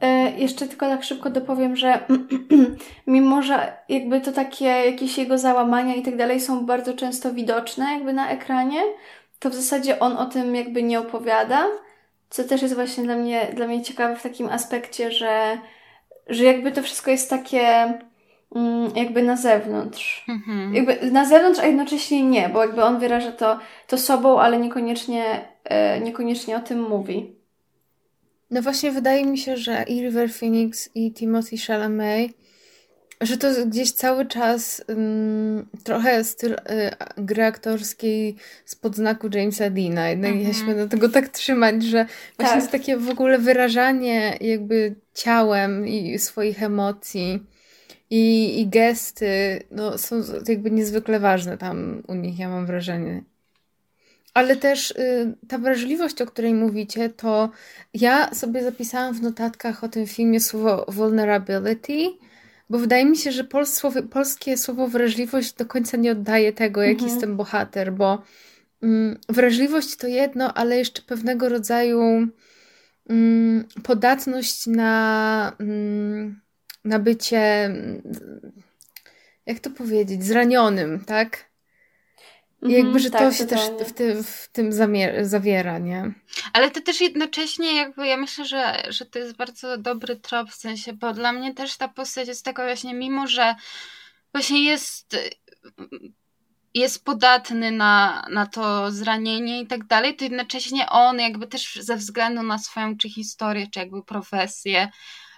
[0.00, 2.06] e, jeszcze tylko tak szybko dopowiem, że
[3.06, 7.92] mimo, że jakby to takie jakieś jego załamania i tak dalej są bardzo często widoczne
[7.92, 8.80] jakby na ekranie,
[9.38, 11.66] to w zasadzie on o tym jakby nie opowiada,
[12.30, 15.58] co też jest właśnie dla mnie, dla mnie ciekawe w takim aspekcie, że,
[16.26, 17.94] że jakby to wszystko jest takie
[18.94, 20.24] jakby na zewnątrz.
[20.28, 20.74] Mhm.
[20.74, 25.48] Jakby na zewnątrz, a jednocześnie nie, bo jakby on wyraża to, to sobą, ale niekoniecznie,
[25.64, 27.36] e, niekoniecznie o tym mówi.
[28.50, 32.32] No właśnie wydaje mi się, że i River Phoenix i Timothy Chalamet
[33.22, 36.58] że to gdzieś cały czas um, trochę styl y,
[37.16, 40.08] gry aktorskiej spod znaku Jamesa Deana.
[40.08, 40.48] Jednak mm -hmm.
[40.48, 42.56] ja się będę tego tak trzymać, że właśnie tak.
[42.56, 47.42] jest takie w ogóle wyrażanie jakby ciałem i swoich emocji
[48.12, 53.22] i, i gesty no, są jakby niezwykle ważne tam u nich, ja mam wrażenie.
[54.34, 57.50] Ale też y, ta wrażliwość, o której mówicie, to
[57.94, 62.10] ja sobie zapisałam w notatkach o tym filmie słowo vulnerability,
[62.70, 66.92] bo wydaje mi się, że słowo, polskie słowo wrażliwość do końca nie oddaje tego, jaki
[66.92, 67.10] mhm.
[67.10, 68.22] jest ten bohater, bo
[68.82, 72.28] mm, wrażliwość to jedno, ale jeszcze pewnego rodzaju
[73.08, 75.56] mm, podatność na.
[75.60, 76.41] Mm,
[76.84, 77.74] na bycie,
[79.46, 81.52] jak to powiedzieć, zranionym, tak?
[82.62, 83.78] I mhm, jakby, że tak, to się totalnie.
[83.78, 86.12] też w, tym, w tym zamier- zawiera, nie?
[86.52, 90.54] Ale to też jednocześnie jakby, ja myślę, że, że to jest bardzo dobry trop, w
[90.54, 93.54] sensie, bo dla mnie też ta postać jest taka właśnie, mimo że
[94.32, 95.16] właśnie jest
[96.74, 101.96] jest podatny na, na to zranienie i tak dalej, to jednocześnie on jakby też ze
[101.96, 104.88] względu na swoją czy historię, czy jakby profesję,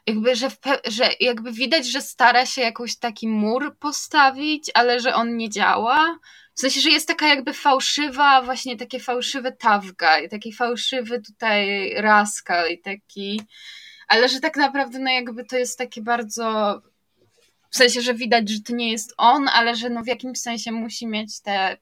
[0.06, 0.50] jakby, że,
[0.86, 6.18] że jakby widać, że stara się jakoś taki mur postawić, ale że on nie działa.
[6.54, 11.90] W sensie, że jest taka jakby fałszywa, właśnie takie fałszywe tawga i taki fałszywy tutaj
[11.96, 13.40] raskal i taki,
[14.08, 16.80] ale że tak naprawdę no jakby to jest takie bardzo,
[17.70, 20.72] w sensie, że widać, że to nie jest on, ale że no w jakimś sensie
[20.72, 21.76] musi mieć te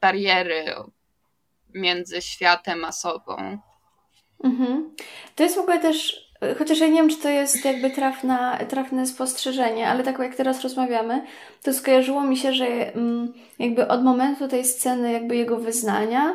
[0.00, 0.74] bariery
[1.74, 3.58] między światem a sobą.
[4.44, 4.94] Mhm.
[5.34, 6.25] To jest w ogóle też
[6.58, 10.62] Chociaż ja nie wiem, czy to jest jakby trafna, trafne spostrzeżenie, ale tak jak teraz
[10.62, 11.24] rozmawiamy,
[11.62, 16.34] to skojarzyło mi się, że mm, jakby od momentu tej sceny jakby jego wyznania,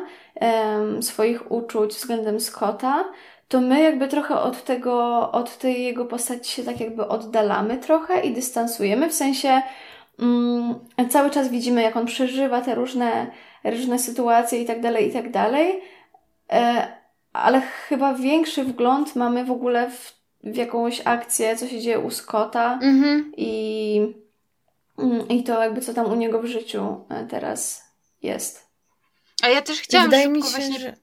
[1.00, 3.04] swoich uczuć względem Scotta,
[3.48, 8.20] to my jakby trochę od tego, od tej jego postaci się tak jakby oddalamy trochę
[8.20, 9.62] i dystansujemy, w sensie
[10.18, 10.74] mm,
[11.10, 13.26] cały czas widzimy, jak on przeżywa te różne,
[13.64, 15.80] różne sytuacje i tak dalej, i tak dalej,
[16.52, 17.01] e,
[17.32, 20.14] ale chyba większy wgląd mamy w ogóle w,
[20.44, 23.32] w jakąś akcję, co się dzieje u Scotta mhm.
[23.36, 24.00] i,
[24.98, 27.84] mm, i to jakby co tam u niego w życiu e, teraz
[28.22, 28.66] jest.
[29.42, 30.78] A ja też chciałam Wydaje mi się, właśnie...
[30.78, 30.96] że...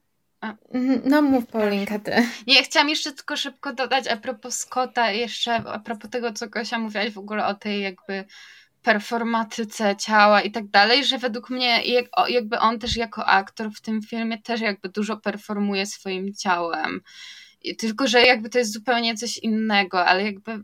[0.72, 1.02] Mhm.
[1.06, 2.12] No mów Paulinka, ty.
[2.48, 6.80] Nie, chciałam jeszcze tylko szybko dodać a propos Scotta, jeszcze a propos tego, co Gosia
[6.80, 8.26] mówiłaś w ogóle o tej jakby
[8.82, 11.84] performatyce ciała i tak dalej, że według mnie
[12.30, 17.02] jakby on też jako aktor w tym filmie też jakby dużo performuje swoim ciałem.
[17.78, 20.64] Tylko, że jakby to jest zupełnie coś innego, ale jakby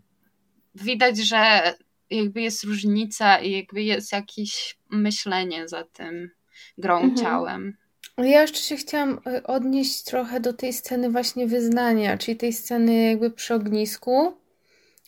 [0.75, 1.73] widać, że
[2.09, 6.29] jakby jest różnica i jakby jest jakieś myślenie za tym
[6.77, 7.17] grą mhm.
[7.17, 7.77] ciałem.
[8.17, 13.03] Ja jeszcze się chciałam y, odnieść trochę do tej sceny właśnie wyznania, czyli tej sceny
[13.03, 14.37] jakby przy ognisku,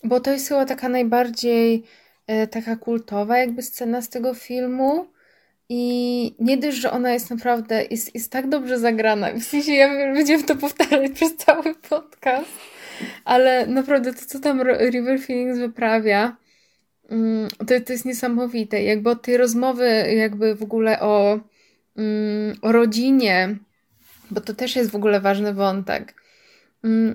[0.04, 1.84] bo to jest chyba taka najbardziej
[2.52, 5.08] taka kultowa jakby scena z tego filmu.
[5.70, 9.34] I nie dość, że ona jest naprawdę, jest, jest tak dobrze zagrana.
[9.34, 12.50] W sensie ja będziemy to powtarzać przez cały podcast.
[13.26, 16.38] Ale naprawdę to, co tam River Phoenix wyprawia,
[17.10, 18.84] mm, to, to jest niesamowite.
[18.84, 21.40] Jakby od tej rozmowy jakby w ogóle o,
[21.98, 23.58] mm, o rodzinie,
[24.32, 26.14] bo to też jest w ogóle ważny wątek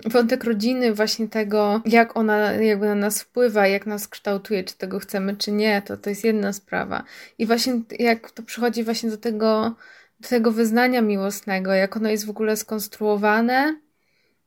[0.07, 4.99] wątek rodziny, właśnie tego, jak ona jakby na nas wpływa, jak nas kształtuje, czy tego
[4.99, 7.05] chcemy, czy nie, to, to jest jedna sprawa.
[7.39, 9.75] I właśnie jak to przychodzi właśnie do tego,
[10.21, 13.81] do tego wyznania miłosnego, jak ono jest w ogóle skonstruowane,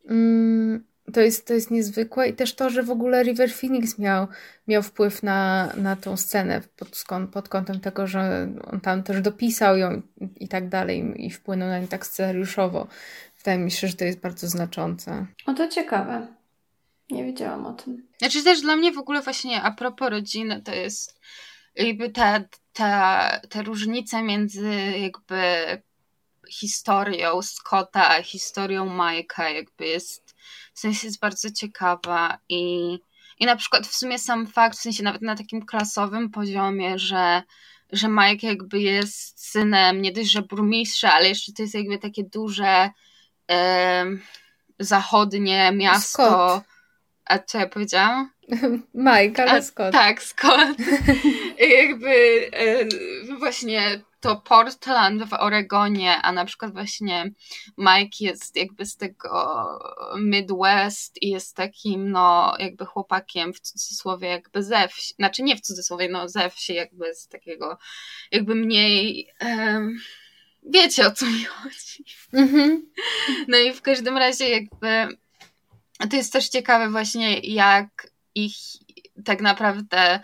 [0.10, 4.28] mm, to jest, to jest niezwykłe i też to, że w ogóle River Phoenix miał,
[4.67, 9.78] miał wpływ na, na tą scenę pod, pod kątem tego, że on tam też dopisał
[9.78, 10.01] ją
[10.36, 12.88] i tak dalej i wpłynął na nie tak scenariuszowo.
[13.45, 15.27] Wydaje mi się, że to jest bardzo znaczące.
[15.45, 16.27] O to ciekawe.
[17.10, 18.08] Nie wiedziałam o tym.
[18.17, 21.19] Znaczy też dla mnie w ogóle właśnie a propos rodziny to jest
[21.75, 22.39] jakby ta,
[22.73, 25.38] ta, ta różnica między jakby
[26.49, 30.36] historią Scotta a historią Majka jakby jest
[30.73, 32.93] w sensie jest bardzo ciekawa i,
[33.39, 37.43] i na przykład w sumie sam fakt, w sensie nawet na takim klasowym poziomie, że
[37.91, 42.23] że Mike jakby jest synem nie dość, że burmistrza, ale jeszcze to jest jakby takie
[42.23, 42.89] duże
[43.51, 44.05] e,
[44.79, 46.23] zachodnie miasto.
[46.23, 46.63] Scott.
[47.25, 48.31] A co ja powiedziałam?
[48.93, 49.91] Mike, ale A, Scott.
[49.93, 50.77] Tak, Scott.
[51.79, 52.86] jakby e,
[53.39, 57.31] właśnie to Portland w Oregonie, a na przykład właśnie
[57.77, 59.65] Mike jest jakby z tego
[60.19, 65.62] Midwest i jest takim, no, jakby chłopakiem w cudzysłowie jakby ze wsi, znaczy nie w
[65.62, 67.77] cudzysłowie, no ze wsi jakby z takiego
[68.31, 69.97] jakby mniej um,
[70.69, 72.06] wiecie o co mi chodzi.
[72.34, 72.78] Mm-hmm.
[73.47, 75.17] No i w każdym razie jakby
[76.10, 78.56] to jest też ciekawe właśnie jak ich
[79.25, 80.19] tak naprawdę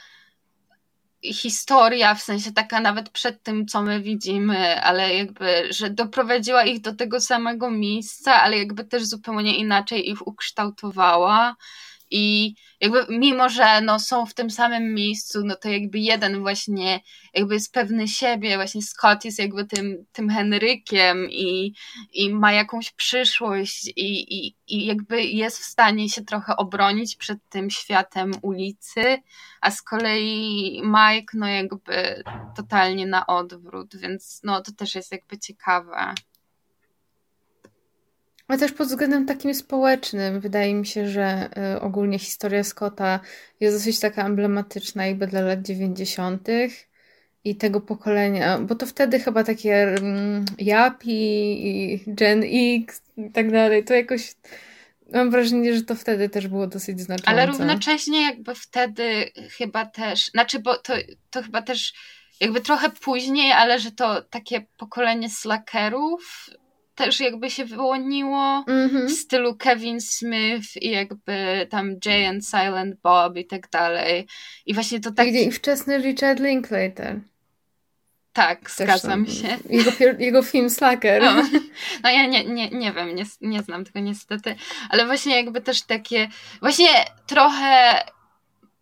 [1.23, 6.81] historia, w sensie taka nawet przed tym, co my widzimy, ale jakby, że doprowadziła ich
[6.81, 11.55] do tego samego miejsca, ale jakby też zupełnie inaczej ich ukształtowała
[12.11, 16.99] i jakby mimo, że no, są w tym samym miejscu, no to jakby jeden właśnie
[17.33, 21.73] jakby jest pewny siebie, właśnie Scott jest jakby tym, tym Henrykiem i,
[22.13, 27.39] i ma jakąś przyszłość i, i, i jakby jest w stanie się trochę obronić przed
[27.49, 29.17] tym światem ulicy,
[29.61, 32.23] a z kolei Mike no jakby
[32.55, 36.13] totalnie na odwrót, więc no to też jest jakby ciekawe.
[38.51, 43.19] Ale też pod względem takim społecznym wydaje mi się, że y, ogólnie historia Scotta
[43.59, 46.47] jest dosyć taka emblematyczna jakby dla lat 90.
[47.43, 52.43] i tego pokolenia, bo to wtedy chyba takie mm, Yapi Gen
[52.79, 54.35] X i tak dalej, to jakoś
[55.13, 57.29] mam wrażenie, że to wtedy też było dosyć znaczące.
[57.29, 60.93] Ale równocześnie jakby wtedy chyba też, znaczy bo to,
[61.29, 61.93] to chyba też
[62.39, 66.49] jakby trochę później, ale że to takie pokolenie slackerów
[66.95, 69.07] też jakby się wyłoniło mm-hmm.
[69.07, 74.27] w stylu Kevin Smith i jakby tam Jay and Silent Bob i tak dalej.
[74.65, 75.27] I właśnie to tak...
[75.27, 77.19] I wczesny Richard Linklater.
[78.33, 79.57] Tak, Też zgadzam się.
[79.69, 81.23] Jego, jego film Slacker.
[81.23, 81.43] No,
[82.03, 84.55] no ja nie, nie, nie wiem, nie, nie znam tego niestety,
[84.89, 86.27] ale właśnie jakby też takie,
[86.61, 86.87] właśnie
[87.27, 88.03] trochę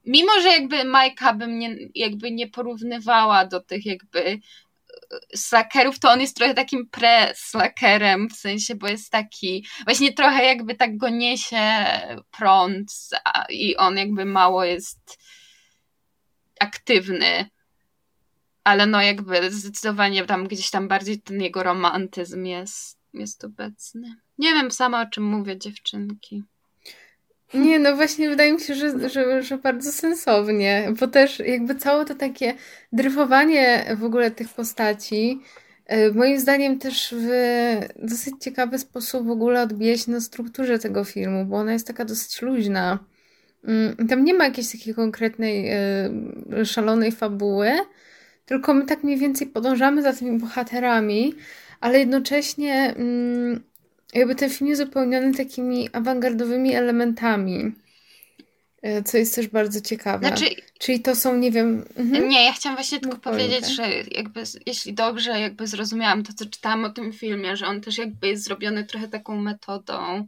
[0.06, 4.40] mimo, że jakby Majka bym nie, jakby nie porównywała do tych jakby
[5.36, 10.76] slackerów, to on jest trochę takim pre-slackerem, w sensie, bo jest taki, właśnie trochę jakby
[10.76, 11.86] tak go niesie
[12.32, 12.94] prąd
[13.50, 15.18] i on jakby mało jest
[16.60, 17.50] aktywny,
[18.64, 24.16] ale no jakby zdecydowanie tam gdzieś tam bardziej ten jego romantyzm jest, jest obecny.
[24.38, 26.44] Nie wiem sama o czym mówię, dziewczynki.
[27.54, 32.06] Nie, no właśnie wydaje mi się, że, że, że bardzo sensownie, bo też jakby całe
[32.06, 32.54] to takie
[32.94, 35.42] dryfowanie w ogóle tych postaci
[35.86, 37.30] e, moim zdaniem też w
[37.96, 42.06] dosyć ciekawy sposób w ogóle odbija się na strukturze tego filmu, bo ona jest taka
[42.06, 43.00] dosyć luźna.
[43.64, 47.72] Mm, tam nie ma jakiejś takiej konkretnej, e, szalonej fabuły,
[48.46, 51.36] tylko my tak mniej więcej podążamy za tymi bohaterami,
[51.80, 53.69] ale jednocześnie mm,
[54.14, 57.72] jakby ten film jest upełniony takimi awangardowymi elementami.
[58.82, 60.28] E, co jest też bardzo ciekawe.
[60.28, 60.46] Znaczy,
[60.80, 61.86] Czyli to są, nie wiem.
[61.96, 62.30] Mhm.
[62.30, 66.86] Nie, ja chciałam właśnie tylko powiedzieć, że jakby, jeśli dobrze jakby zrozumiałam to, co czytałam
[66.86, 70.28] o tym filmie, że on też jakby jest zrobiony trochę taką metodą,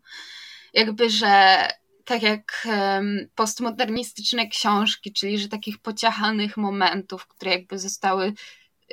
[0.74, 1.67] jakby, że
[2.06, 8.34] tak jak um, postmodernistyczne książki, czyli że takich pociachanych momentów, które jakby zostały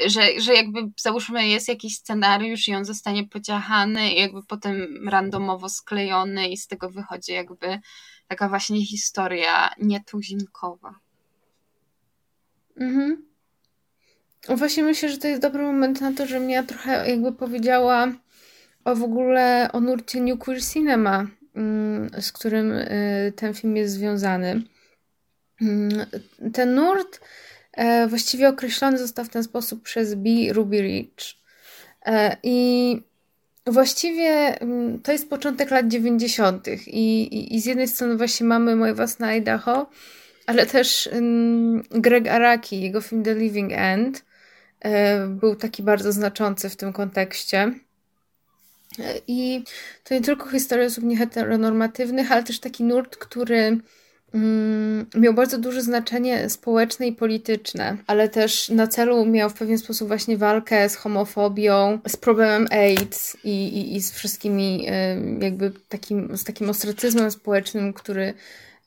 [0.06, 5.68] że, że jakby załóżmy jest jakiś scenariusz i on zostanie pociachany i jakby potem randomowo
[5.68, 7.78] sklejony i z tego wychodzi jakby
[8.28, 10.94] taka właśnie historia nietuzinkowa.
[12.76, 13.28] Mhm.
[14.48, 18.12] Właśnie myślę, że to jest dobry moment na to, żebym ja trochę jakby powiedziała
[18.84, 23.94] o w ogóle o nurcie New Queer Cinema, mm, z którym y, ten film jest
[23.94, 24.62] związany.
[25.60, 26.06] Mm,
[26.52, 27.20] ten nurt
[28.08, 30.30] właściwie określony został w ten sposób przez B.
[30.52, 31.38] Ruby Rich.
[32.06, 33.02] E, I
[33.66, 36.68] właściwie mm, to jest początek lat 90.
[36.68, 39.90] I, i, i z jednej strony właśnie mamy moje własne Idaho,
[40.46, 41.08] ale też
[41.90, 44.24] Greg Araki, jego film The Living End
[44.80, 47.72] e, był taki bardzo znaczący w tym kontekście.
[49.26, 49.64] I
[50.04, 53.78] to nie tylko historia osób nieheteronormatywnych, ale też taki nurt, który
[54.34, 59.78] mm, miał bardzo duże znaczenie społeczne i polityczne, ale też na celu miał w pewien
[59.78, 64.86] sposób właśnie walkę z homofobią, z problemem AIDS i, i, i z wszystkimi
[65.40, 68.34] jakby takim, z takim ostracyzmem społecznym, który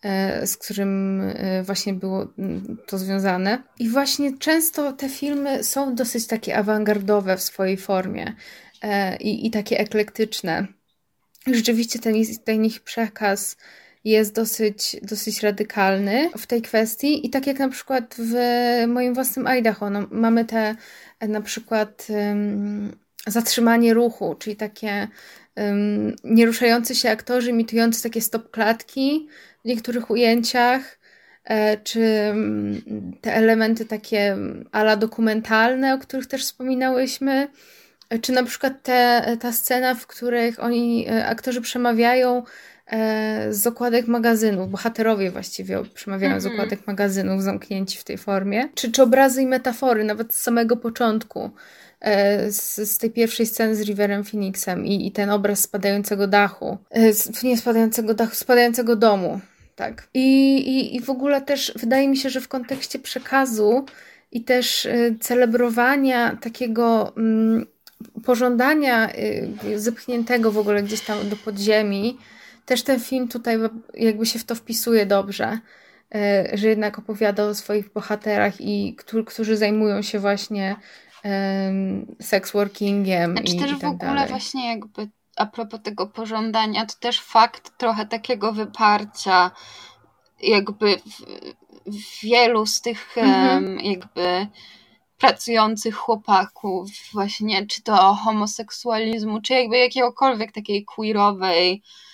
[0.04, 3.64] e, z którym e, właśnie było mm, to związane.
[3.80, 8.36] I właśnie często te filmy są dosyć takie awangardowe w swojej formie.
[8.82, 10.68] E, i, i takie eklektyczne.
[11.48, 13.58] Rzeczywiście ten, ten ich przekaz
[14.04, 17.26] jest dosyć, dosyć radykalny w tej kwestii.
[17.26, 18.36] I tak jak na przykład w
[18.88, 20.76] moim własnym Idaho no, mamy te
[21.22, 22.96] na przykład um,
[23.28, 25.08] zatrzymanie ruchu, czyli takie
[25.56, 29.28] um, nieruszający się aktorzy imitujący takie stop klatki
[29.66, 31.00] w niektórych ujęciach,
[31.44, 32.34] e, czy
[33.22, 34.38] te elementy takie
[34.72, 37.48] ala dokumentalne, o których też wspominałyśmy,
[38.22, 42.44] czy na przykład te, ta scena, w których oni, e, aktorzy przemawiają e,
[43.50, 46.44] z okładek magazynów, bohaterowie właściwie przemawiają mm -hmm.
[46.44, 46.62] z mhm.
[46.62, 51.50] okładek magazynów, zamknięci w tej formie, czy, czy obrazy i metafory, nawet z samego początku,
[52.00, 56.78] e, z, z tej pierwszej sceny z Riverem Phoenixem i, i ten obraz spadającego dachu,
[57.44, 59.40] nie spadającego dachu, spadającego domu,
[59.76, 60.08] tak.
[60.14, 63.86] I, i, I w ogóle też wydaje mi się, że w kontekście przekazu
[64.32, 64.88] i też
[65.20, 67.66] celebrowania takiego mm,
[68.26, 69.10] pożądania
[69.64, 72.18] y, zepchniętego w ogóle gdzieś tam do podziemi,
[72.66, 73.58] też ten film tutaj
[73.94, 75.60] jakby się w to wpisuje dobrze,
[76.16, 78.96] y, że jednak opowiada o swoich bohaterach i
[79.26, 80.76] którzy zajmują się właśnie
[82.22, 84.30] sex workingiem znaczy i, też i tak w ogóle dalej.
[84.30, 89.52] właśnie jakby a propos tego pożądania, to też fakt trochę takiego wyparcia
[90.42, 91.22] jakby w,
[91.86, 93.80] w wielu z tych mhm.
[93.80, 94.48] jakby
[95.18, 102.11] pracujących chłopaków, właśnie, czy to homoseksualizmu, czy jakby jakiegokolwiek takiej queerowej, e,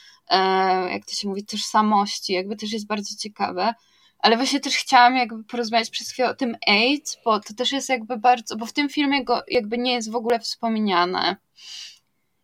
[0.91, 3.73] jak to się mówi, tożsamości, jakby też jest bardzo ciekawe.
[4.19, 7.89] Ale właśnie też chciałam jakby porozmawiać przez chwilę o tym AIDS, bo to też jest
[7.89, 11.37] jakby bardzo, bo w tym filmie go jakby nie jest w ogóle wspomniane.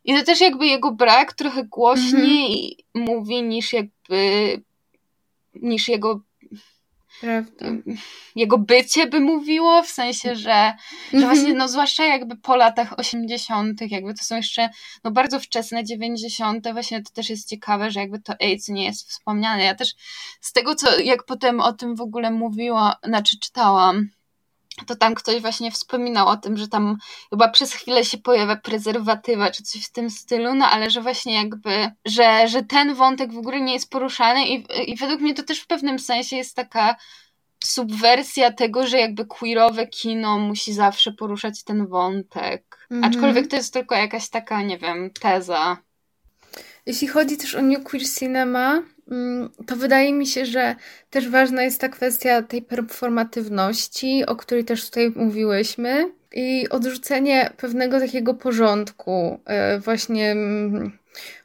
[0.04, 3.14] I to też jakby jego brak trochę głośniej mm -hmm.
[3.14, 4.62] mówi niż jakby
[5.54, 6.22] niż jego
[7.24, 7.66] Prawda.
[8.36, 10.74] jego bycie by mówiło, w sensie, że,
[11.14, 11.36] że mhm.
[11.36, 14.70] właśnie, no zwłaszcza jakby po latach 80., jakby to są jeszcze
[15.04, 19.10] no bardzo wczesne 90., właśnie to też jest ciekawe, że jakby to AIDS nie jest
[19.10, 19.64] wspomniane.
[19.64, 19.94] Ja też
[20.42, 24.10] z tego, co jak potem o tym w ogóle mówiła, znaczy czytałam,
[24.88, 26.98] to tam ktoś właśnie wspominał o tym, że tam
[27.30, 31.34] chyba przez chwilę się pojawia prezerwatywa czy coś w tym stylu, no ale że właśnie
[31.34, 35.44] jakby, że, że ten wątek w ogóle nie jest poruszany i, i według mnie to
[35.44, 36.96] też w pewnym sensie jest taka
[37.64, 42.88] subwersja tego, że jakby queerowe kino musi zawsze poruszać ten wątek.
[42.92, 43.06] -hmm.
[43.06, 45.78] Aczkolwiek to jest tylko jakaś taka, nie wiem, teza.
[46.86, 48.84] Jeśli chodzi też o New Queer Cinema,
[49.66, 50.76] to wydaje mi się, że
[51.10, 58.00] też ważna jest ta kwestia tej performatywności, o której też tutaj mówiłyśmy, i odrzucenie pewnego
[58.00, 60.98] takiego porządku, e, właśnie, mm,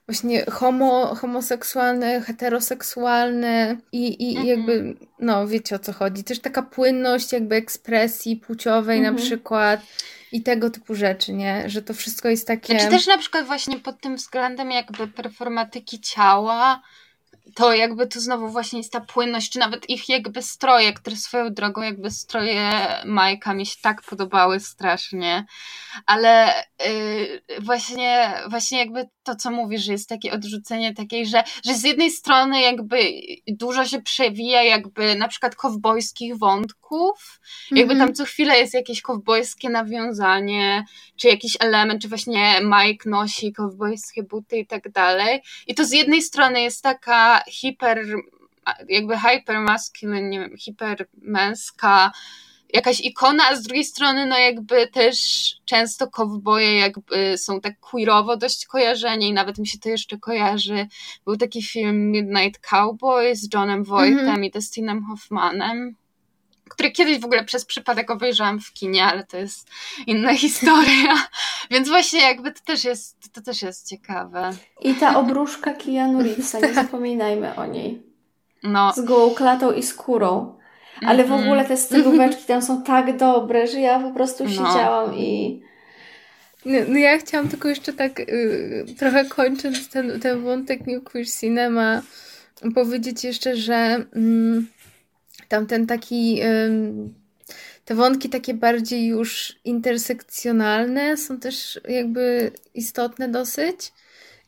[0.07, 4.47] właśnie homo, homoseksualny, heteroseksualny i, i mhm.
[4.47, 6.25] jakby, no wiecie o co chodzi.
[6.25, 9.17] Też taka płynność jakby ekspresji płciowej mhm.
[9.17, 9.81] na przykład
[10.33, 11.65] i tego typu rzeczy, nie?
[11.67, 12.75] Że to wszystko jest takie...
[12.75, 16.83] Czy znaczy też na przykład właśnie pod tym względem jakby performatyki ciała,
[17.55, 21.55] to jakby tu znowu właśnie jest ta płynność, czy nawet ich jakby stroje, które swoją
[21.55, 22.71] drogą jakby stroje
[23.05, 25.47] Majka mi się tak podobały strasznie,
[26.07, 26.55] ale
[26.87, 31.85] yy, właśnie, właśnie jakby to, co mówisz, że jest takie odrzucenie takiej, że, że z
[31.85, 32.99] jednej strony jakby
[33.49, 37.77] dużo się przewija jakby na przykład kowbojskich wątków, mm-hmm.
[37.77, 40.85] jakby tam co chwilę jest jakieś kowbojskie nawiązanie,
[41.17, 45.43] czy jakiś element, czy właśnie Mike nosi kowbojskie buty i tak dalej.
[45.67, 48.05] I to z jednej strony jest taka hiper,
[48.89, 52.13] jakby hypermasculine, nie wiem, hipermęska,
[52.75, 55.17] jakaś ikona, a z drugiej strony no jakby też
[55.65, 60.87] często kowboje jakby są tak queerowo dość kojarzeni i nawet mi się to jeszcze kojarzy.
[61.25, 64.45] Był taki film Midnight Cowboy z Johnem Voigtem mm -hmm.
[64.45, 65.95] i Dustinem Hoffmanem.
[66.71, 69.71] który kiedyś w ogóle przez przypadek obejrzałam w kinie, ale to jest
[70.07, 71.29] inna historia.
[71.71, 74.51] Więc właśnie jakby to też jest, to też jest ciekawe.
[74.81, 78.03] I ta obruszka Keanu Reevesa, nie zapominajmy o niej.
[78.63, 78.93] No.
[78.93, 80.58] Z gołą klatą i skórą.
[81.07, 84.51] Ale w ogóle te stylóweczki tam są tak dobre, że ja po prostu no.
[84.51, 85.61] siedziałam i...
[86.65, 91.27] No, no, ja chciałam tylko jeszcze tak y, trochę kończąc ten, ten wątek New Queer
[91.41, 92.03] Cinema
[92.75, 94.63] powiedzieć jeszcze, że y,
[95.49, 96.71] tam ten taki y,
[97.85, 103.93] te wątki takie bardziej już intersekcjonalne są też jakby istotne dosyć.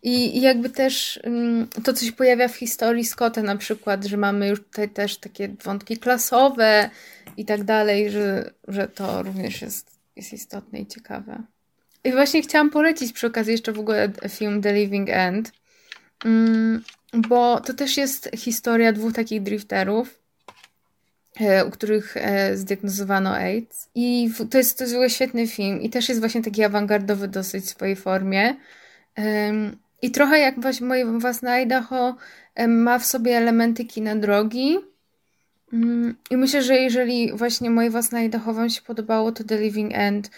[0.02, 4.48] I jakby też mm, to, co się pojawia w historii Scotta na przykład, że mamy
[4.48, 6.90] już tutaj też takie wątki klasowe
[7.36, 11.42] i tak dalej, że, że to również jest, jest istotne i ciekawe.
[12.04, 15.52] I właśnie chciałam polecić przy okazji jeszcze w ogóle film The Living End,
[16.24, 16.82] mm,
[17.12, 20.18] bo to też jest historia dwóch takich drifterów,
[21.40, 23.88] e, u których e, zdiagnozowano AIDS.
[23.94, 27.28] I to jest, to jest w ogóle świetny film i też jest właśnie taki awangardowy
[27.28, 28.56] dosyć w swojej formie.
[30.02, 32.14] I trochę jak właśnie moje własne Idaho
[32.68, 34.78] ma w sobie elementy kina drogi.
[35.72, 39.92] Mm, I myślę, że jeżeli właśnie moje własne Idaho Wam się podobało, to The Living
[39.94, 40.30] End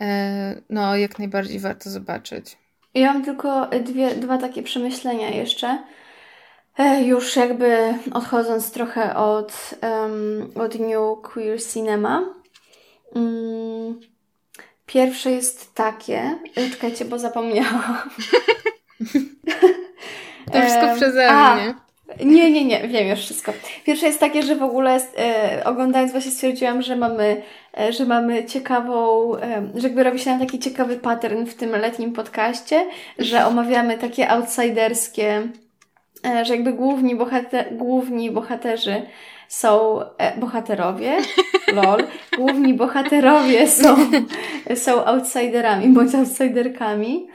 [0.00, 2.56] e, no jak najbardziej warto zobaczyć.
[2.94, 5.78] Ja mam tylko dwie, dwa takie przemyślenia jeszcze.
[6.78, 12.34] E, już jakby odchodząc trochę od, um, od New Queer Cinema.
[13.14, 14.00] Um,
[14.86, 16.38] pierwsze jest takie.
[16.70, 18.10] Czekajcie, bo zapomniałam.
[20.52, 21.74] To wszystko przeze mnie.
[22.24, 23.52] Nie, nie, nie, wiem już wszystko.
[23.84, 27.42] Pierwsze jest takie, że w ogóle e, oglądając właśnie stwierdziłam, że mamy,
[27.78, 31.70] e, że mamy ciekawą, e, że jakby robi się nam taki ciekawy pattern w tym
[31.70, 32.86] letnim podcaście,
[33.18, 35.48] że omawiamy takie outsiderskie,
[36.26, 39.02] e, że jakby główni, bohater, główni bohaterzy
[39.48, 41.16] są e, bohaterowie,
[41.82, 42.04] lol,
[42.36, 43.96] główni bohaterowie są,
[44.74, 47.28] są outsiderami bądź outsiderkami.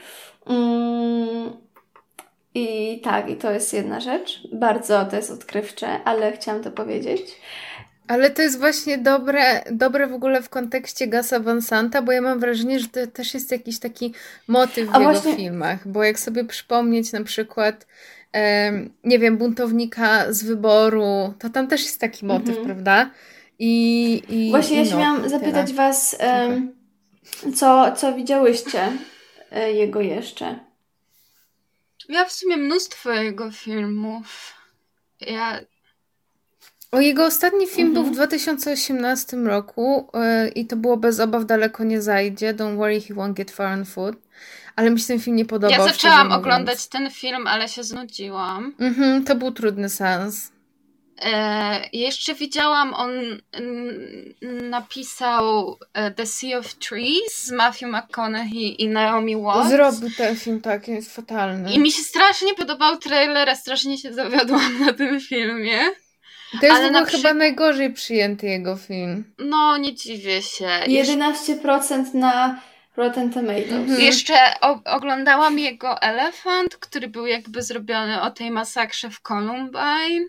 [0.46, 1.52] Mm,
[2.54, 4.40] I tak, i to jest jedna rzecz.
[4.52, 7.22] Bardzo to jest odkrywcze, ale chciałam to powiedzieć.
[8.08, 12.20] Ale to jest właśnie dobre, dobre w ogóle w kontekście Gasa Van Santa, bo ja
[12.20, 14.12] mam wrażenie, że to też jest jakiś taki
[14.48, 15.36] motyw w A jego właśnie...
[15.36, 15.88] filmach.
[15.88, 17.86] Bo jak sobie przypomnieć na przykład,
[19.04, 22.66] nie wiem, buntownika z wyboru, to tam też jest taki motyw, mhm.
[22.66, 23.10] prawda?
[23.58, 25.76] I, i Właśnie ja się no, miałam zapytać tyle.
[25.76, 26.16] Was,
[26.48, 26.72] um,
[27.54, 28.80] co, co widziałyście
[29.60, 30.58] jego jeszcze?
[32.08, 34.54] Ja w sumie mnóstwo jego filmów.
[35.20, 35.60] Ja...
[36.90, 38.04] O jego ostatni film mhm.
[38.04, 39.46] był w 2018 mhm.
[39.46, 42.54] roku yy, i to było Bez obaw daleko nie zajdzie.
[42.54, 44.16] Don't worry, he won't get far on foot.
[44.76, 45.78] Ale mi się ten film nie podobał.
[45.78, 48.74] Ja zaczęłam oglądać ten film, ale się znudziłam.
[48.78, 50.53] Mhm, to był trudny sens.
[51.22, 53.10] E, jeszcze widziałam, on
[54.70, 59.68] napisał e, The Sea of Trees z Matthew McConaughey i Naomi Watts.
[59.70, 61.72] Zrobił ten film, tak, jest fatalny.
[61.72, 65.78] I mi się strasznie podobał trailer, a strasznie się zawiodłam na tym filmie.
[66.60, 67.16] To jest Ale przy...
[67.16, 69.34] chyba najgorzej przyjęty jego film.
[69.38, 70.68] No, nie dziwię się.
[70.86, 72.60] 11% na
[72.96, 73.72] Rotten Tomatoes.
[73.72, 74.00] Mhm.
[74.00, 74.34] Jeszcze
[74.84, 80.26] oglądałam jego Elefant, który był jakby zrobiony o tej masakrze w Columbine.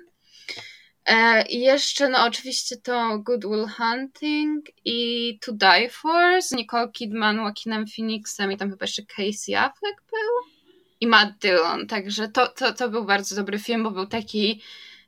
[1.05, 6.91] E, I jeszcze, no oczywiście to Good Will Hunting i To Die For z Nicole
[6.91, 10.55] Kidman, Joaquinem Phoenixem i tam chyba jeszcze Casey Affleck był
[11.01, 14.61] i Matt Dillon, także to, to, to był bardzo dobry film, bo był taki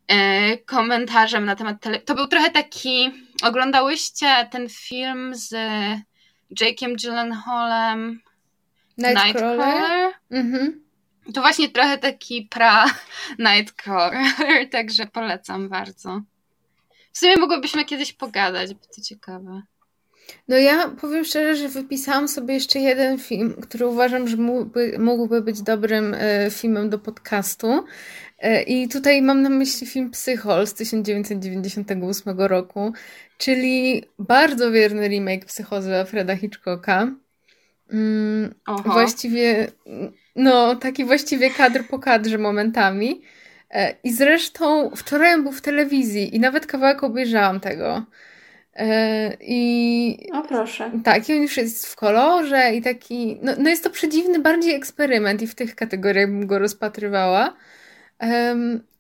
[0.07, 1.99] e, komentarzem na temat tele...
[1.99, 3.11] To był trochę taki...
[3.43, 5.53] Oglądałyście ten film z
[6.61, 8.21] Jake'em Gyllenhaalem
[8.97, 9.25] Nightcrawler?
[9.25, 10.13] Nightcrawler?
[10.31, 10.86] Mhm.
[11.33, 12.85] To właśnie trochę taki pra
[13.39, 14.19] Nightcore,
[14.71, 16.21] także polecam bardzo.
[17.13, 19.61] W sumie mogłybyśmy kiedyś pogadać, bo to ciekawe.
[20.47, 25.41] No ja powiem szczerze, że wypisałam sobie jeszcze jeden film, który uważam, że mógłby, mógłby
[25.41, 27.83] być dobrym e, filmem do podcastu.
[28.39, 32.93] E, I tutaj mam na myśli film Psychol z 1998 roku,
[33.37, 37.11] czyli bardzo wierny remake psychozy Freda Hitchcocka.
[37.91, 38.53] Mm,
[38.85, 39.71] właściwie
[40.37, 43.21] no, taki właściwie kadr po kadrze momentami.
[43.71, 48.03] E, I zresztą wczoraj był w telewizji i nawet kawałek obejrzałam tego.
[48.75, 50.29] E, I.
[50.33, 50.91] O proszę.
[51.03, 53.39] Tak, i on już jest w kolorze i taki.
[53.41, 57.53] No, no jest to przedziwny bardziej eksperyment i w tych kategoriach bym go rozpatrywała.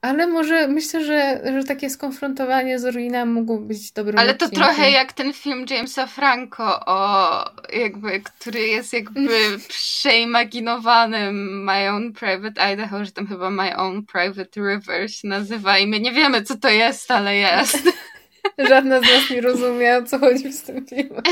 [0.01, 4.67] Ale może myślę, że, że takie skonfrontowanie z ruiną mogło być dobrym Ale to odcinkiem.
[4.67, 12.61] trochę jak ten film Jamesa Franco, o, jakby, który jest jakby przeimaginowanym My Own Private
[12.61, 16.57] Idaho, że tam chyba My Own Private River się nazywa i my nie wiemy co
[16.57, 17.83] to jest, ale jest.
[18.57, 21.23] Żadna z nas nie rozumie, o co chodzi z tym filmem.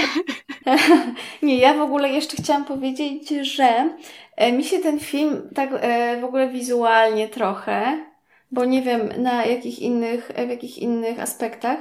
[1.43, 3.89] nie, ja w ogóle jeszcze chciałam powiedzieć, że
[4.35, 8.05] e, mi się ten film tak e, w ogóle wizualnie trochę,
[8.51, 11.79] bo nie wiem na jakich innych, w jakich innych aspektach,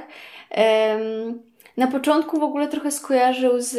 [1.77, 3.77] na początku w ogóle trochę skojarzył z,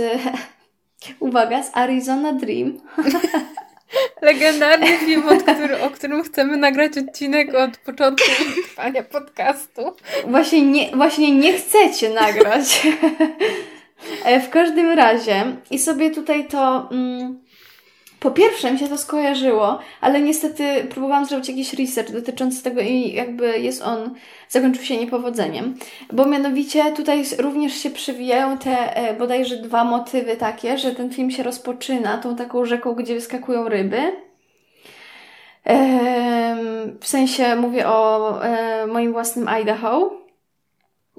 [1.20, 2.78] uwaga, z Arizona Dream.
[4.22, 8.30] Legendarny film, który, o którym chcemy nagrać odcinek od początku
[8.68, 9.82] trwania podcastu.
[10.26, 12.82] Właśnie nie, właśnie nie chcecie nagrać.
[14.24, 16.88] E, w każdym razie, i sobie tutaj to.
[16.92, 17.40] Mm,
[18.20, 23.12] po pierwsze, mi się to skojarzyło, ale niestety próbowałam zrobić jakiś research dotyczący tego i
[23.12, 24.14] jakby jest on,
[24.48, 25.74] zakończył się niepowodzeniem.
[26.12, 31.30] Bo mianowicie tutaj również się przewijają te e, bodajże dwa motywy takie, że ten film
[31.30, 34.12] się rozpoczyna tą taką rzeką, gdzie wyskakują ryby.
[37.00, 40.12] W sensie mówię o e, moim własnym Idaho.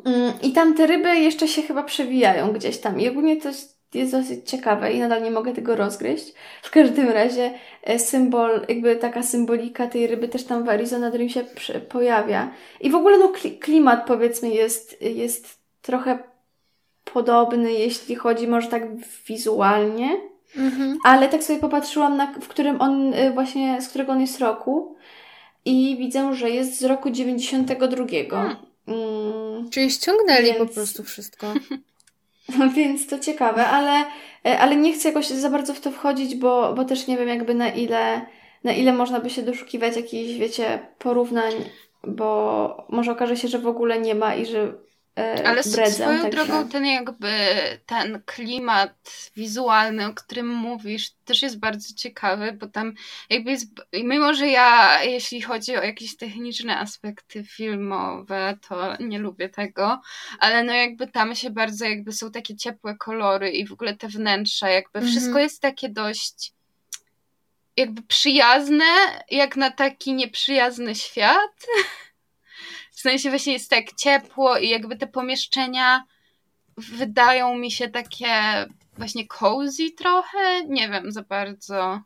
[0.06, 3.00] Mm, I tam te ryby jeszcze się chyba przewijają gdzieś tam.
[3.00, 6.34] I ogólnie to jest jest dosyć ciekawe i nadal nie mogę tego rozgryźć.
[6.64, 11.30] W każdym razie e, symbol, jakby taka symbolika tej ryby też tam w Arizona Dream
[11.30, 11.44] się
[11.90, 12.52] pojawia.
[12.82, 16.20] I w ogóle no klimat powiedzmy jest, jest trochę
[17.14, 18.84] podobny, jeśli chodzi może tak
[19.28, 20.22] wizualnie.
[20.58, 20.98] Mhm.
[21.04, 24.96] Ale tak sobie popatrzyłam, na, w którym on e, właśnie, z którego on jest roku
[25.66, 28.06] i widzę, że jest z roku 92.
[28.30, 28.56] Hmm.
[28.88, 30.58] Mm, Czyli ściągnęli więc...
[30.58, 31.48] po prostu wszystko.
[32.76, 34.06] Więc to ciekawe, ale,
[34.46, 37.28] e, ale nie chcę jakoś za bardzo w to wchodzić, bo, bo też nie wiem
[37.28, 38.22] jakby na ile,
[38.64, 41.54] na ile można by się doszukiwać jakichś, wiecie, porównań,
[42.04, 44.74] bo może okaże się, że w ogóle nie ma i że
[45.46, 46.30] Ale bredzę, swoją także...
[46.30, 47.30] drogą ten jakby
[47.86, 52.94] ten klimat wizualny, o którym mówisz, też jest bardzo ciekawy, bo tam
[53.30, 59.50] jakby jest, mimo że ja jeśli chodzi o jakieś techniczne aspekty filmowe, to nie lubię
[59.50, 60.02] tego,
[60.40, 64.08] ale no jakby tam się bardzo jakby są takie ciepłe kolory i w ogóle te
[64.08, 65.12] wnętrza, jakby mhm.
[65.12, 66.54] wszystko jest takie dość
[67.78, 68.86] jakby przyjazne,
[69.32, 71.66] jak na taki nieprzyjazny świat.
[72.98, 76.04] W sensie właśnie jest tak ciepło i jakby te pomieszczenia
[76.78, 78.28] wydają mi się takie
[78.98, 80.64] właśnie cozy trochę.
[80.68, 82.02] Nie wiem za bardzo.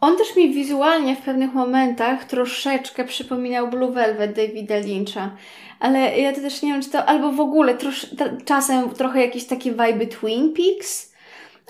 [0.00, 5.36] On też mi wizualnie w pewnych momentach troszeczkę przypominał Blue Velvet Davida Lyncha.
[5.80, 8.06] Ale ja to też nie wiem, czy to albo w ogóle trosz,
[8.44, 11.15] czasem trochę jakieś takie vibe Twin Peaks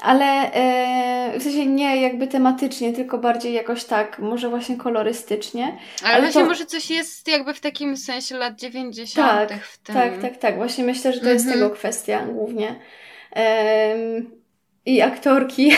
[0.03, 5.79] ale e, w sensie nie jakby tematycznie, tylko bardziej jakoś tak, może właśnie kolorystycznie.
[6.03, 6.49] Ale, ale właśnie to...
[6.49, 9.29] może coś jest jakby w takim sensie lat 90.
[9.29, 9.95] Tak, w tym.
[9.95, 10.57] tak, tak, tak.
[10.57, 11.61] Właśnie myślę, że to jest mhm.
[11.61, 12.75] tego kwestia głównie.
[14.87, 15.73] I aktorki,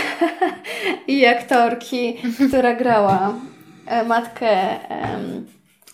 [1.07, 2.17] i aktorki,
[2.49, 3.35] która grała
[3.87, 4.77] e, matkę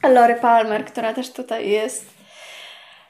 [0.03, 2.14] Lory Palmer, która też tutaj jest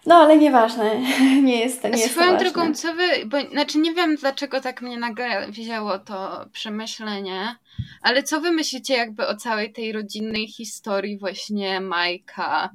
[0.06, 1.00] no, ale nieważne.
[1.42, 4.60] Nie jest to, nie jest Swoją to drogą, co wy, bo, znaczy nie wiem dlaczego
[4.60, 7.56] tak mnie nagle wzięło to przemyślenie,
[8.02, 12.70] ale co wy myślicie jakby o całej tej rodzinnej historii właśnie Majka?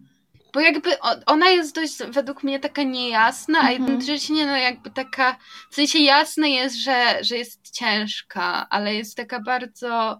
[0.54, 0.90] Bo jakby
[1.26, 3.82] ona jest dość według mnie taka niejasna, a mhm.
[3.82, 5.38] jednocześnie no jakby taka,
[5.72, 10.20] w sensie jasne jest, że, że jest ciężka, ale jest taka bardzo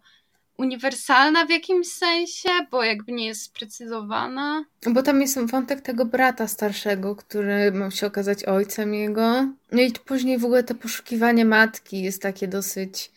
[0.60, 4.64] uniwersalna w jakimś sensie, bo jakby nie jest sprecyzowana.
[4.90, 9.48] Bo tam jest wątek tego brata starszego, który ma się okazać ojcem jego.
[9.72, 13.12] No i później w ogóle to poszukiwanie matki jest takie dosyć...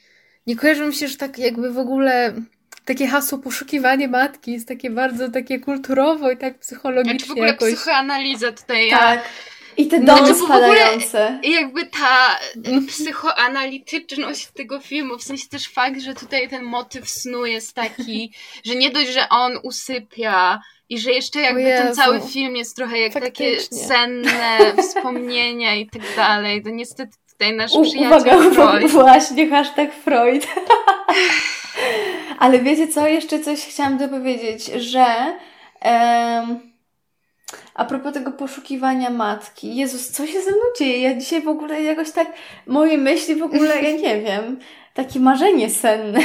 [0.46, 2.34] Nie kojarzy mi się, że tak jakby w ogóle
[2.84, 7.46] takie hasło poszukiwanie matki jest takie bardzo takie kulturowo i tak psychologicznie znaczy w ogóle
[7.46, 7.74] jakoś.
[7.74, 8.90] psychoanaliza tutaj.
[8.90, 9.18] Tak.
[9.18, 9.22] Ja
[9.76, 11.40] i te domy znaczy, spadające.
[11.42, 12.38] jakby ta
[12.88, 18.32] psychoanalityczność tego filmu, w sensie też fakt, że tutaj ten motyw snu jest taki,
[18.66, 22.98] że nie dość, że on usypia i że jeszcze jakby ten cały film jest trochę
[22.98, 23.46] jak Faktycznie.
[23.46, 26.62] takie senne wspomnienia i tak dalej.
[26.62, 28.90] To niestety tutaj nasz U, przyjaciel uwaga, Freud.
[29.02, 30.46] Właśnie, hashtag Freud.
[32.38, 33.06] Ale wiecie co?
[33.06, 35.38] Jeszcze coś chciałam dopowiedzieć, że...
[35.84, 36.71] Um,
[37.74, 39.76] a propos tego poszukiwania matki.
[39.76, 41.00] Jezus, co się ze mną dzieje?
[41.00, 42.32] Ja dzisiaj w ogóle jakoś tak,
[42.66, 44.58] moje myśli w ogóle, ja nie wiem,
[44.94, 46.20] takie marzenie senne.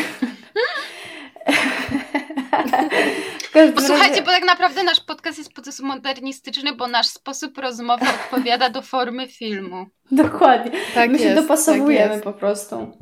[3.76, 4.22] Posłuchajcie, razie...
[4.22, 9.86] bo tak naprawdę nasz podcast jest postmodernistyczny, bo nasz sposób rozmowy odpowiada do formy filmu.
[10.12, 10.72] Dokładnie.
[10.96, 12.98] Tak My jest, się dopasowujemy tak po prostu.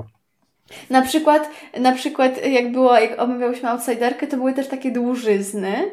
[0.90, 1.50] Na przykład,
[1.80, 5.92] na przykład jak było, jak omawiałyśmy outsiderkę, to były też takie dłużyzny.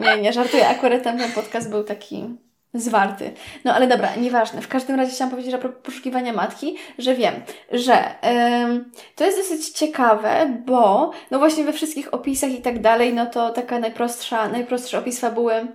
[0.00, 0.68] nie, nie, żartuję.
[0.68, 2.24] Akurat ten podcast był taki
[2.74, 3.32] zwarty.
[3.64, 4.62] No ale dobra, nieważne.
[4.62, 7.34] W każdym razie chciałam powiedzieć, że poszukiwania matki, że wiem,
[7.72, 8.14] że
[8.64, 13.26] ym, to jest dosyć ciekawe, bo no właśnie we wszystkich opisach i tak dalej, no
[13.26, 15.66] to taka najprostsza, najprostszy opis fabuły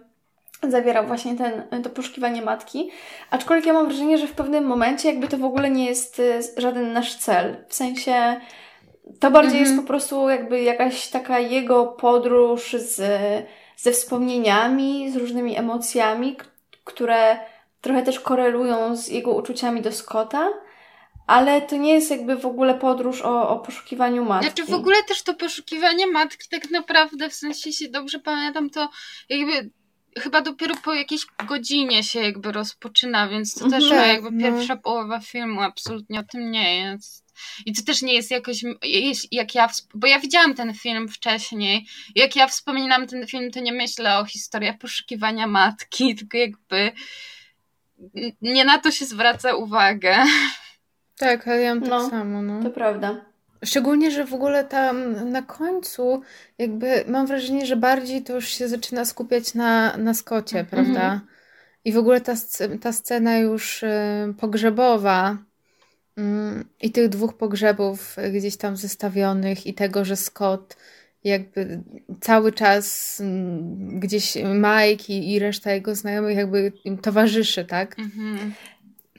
[0.72, 2.92] zawierał właśnie ten, to poszukiwanie matki.
[3.30, 6.42] Aczkolwiek ja mam wrażenie, że w pewnym momencie jakby to w ogóle nie jest y,
[6.58, 7.66] żaden nasz cel.
[7.68, 8.42] W sensie
[9.20, 9.88] to bardziej jest mhm.
[9.88, 13.02] po prostu jakby jakaś taka jego podróż z,
[13.78, 16.38] ze wspomnieniami, z różnymi emocjami,
[16.84, 17.38] które
[17.82, 20.50] trochę też korelują z jego uczuciami do Scotta.
[21.28, 24.48] Ale to nie jest jakby w ogóle podróż o, o poszukiwaniu matki.
[24.48, 28.90] Znaczy w ogóle też to poszukiwanie matki tak naprawdę, w sensie się dobrze pamiętam, to
[29.30, 29.70] jakby
[30.20, 34.40] chyba dopiero po jakiejś godzinie się jakby rozpoczyna, więc to też mm, jakby no.
[34.40, 37.24] pierwsza połowa filmu absolutnie o tym nie jest.
[37.66, 38.64] I to też nie jest jakoś,
[39.32, 41.86] jak ja, bo ja widziałam ten film wcześniej,
[42.16, 46.92] jak ja wspominam ten film, to nie myślę o historii poszukiwania matki, tylko jakby
[48.42, 50.18] nie na to się zwraca uwagę.
[51.18, 52.64] Tak, ale ja mam tak no, tak samo, no.
[52.64, 53.33] To prawda.
[53.64, 56.22] Szczególnie, że w ogóle tam na końcu
[56.58, 60.70] jakby mam wrażenie, że bardziej to już się zaczyna skupiać na, na Skocie, mm -hmm.
[60.70, 61.22] prawda?
[61.86, 62.34] I w ogóle ta,
[62.82, 63.90] ta scena już y,
[64.40, 65.38] pogrzebowa
[66.20, 66.22] y,
[66.82, 70.78] i tych dwóch pogrzebów gdzieś tam zestawionych i tego, że Scott
[71.24, 71.84] jakby
[72.22, 73.24] cały czas y,
[74.00, 78.00] gdzieś Mike i, i reszta jego znajomych jakby im towarzyszy, tak?
[78.00, 78.52] Mm -hmm.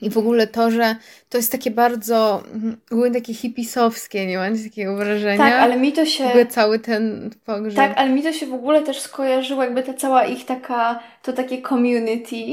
[0.01, 0.97] I w ogóle to, że
[1.29, 2.43] to jest takie bardzo,
[2.91, 5.39] były takie hipisowskie, nie mam takiego wrażenia.
[5.39, 6.25] Tak, ale mi to się...
[6.25, 7.77] Jakby cały ten pogrzeb.
[7.77, 11.33] Tak, ale mi to się w ogóle też skojarzyło, jakby ta cała ich taka, to
[11.33, 12.37] takie community.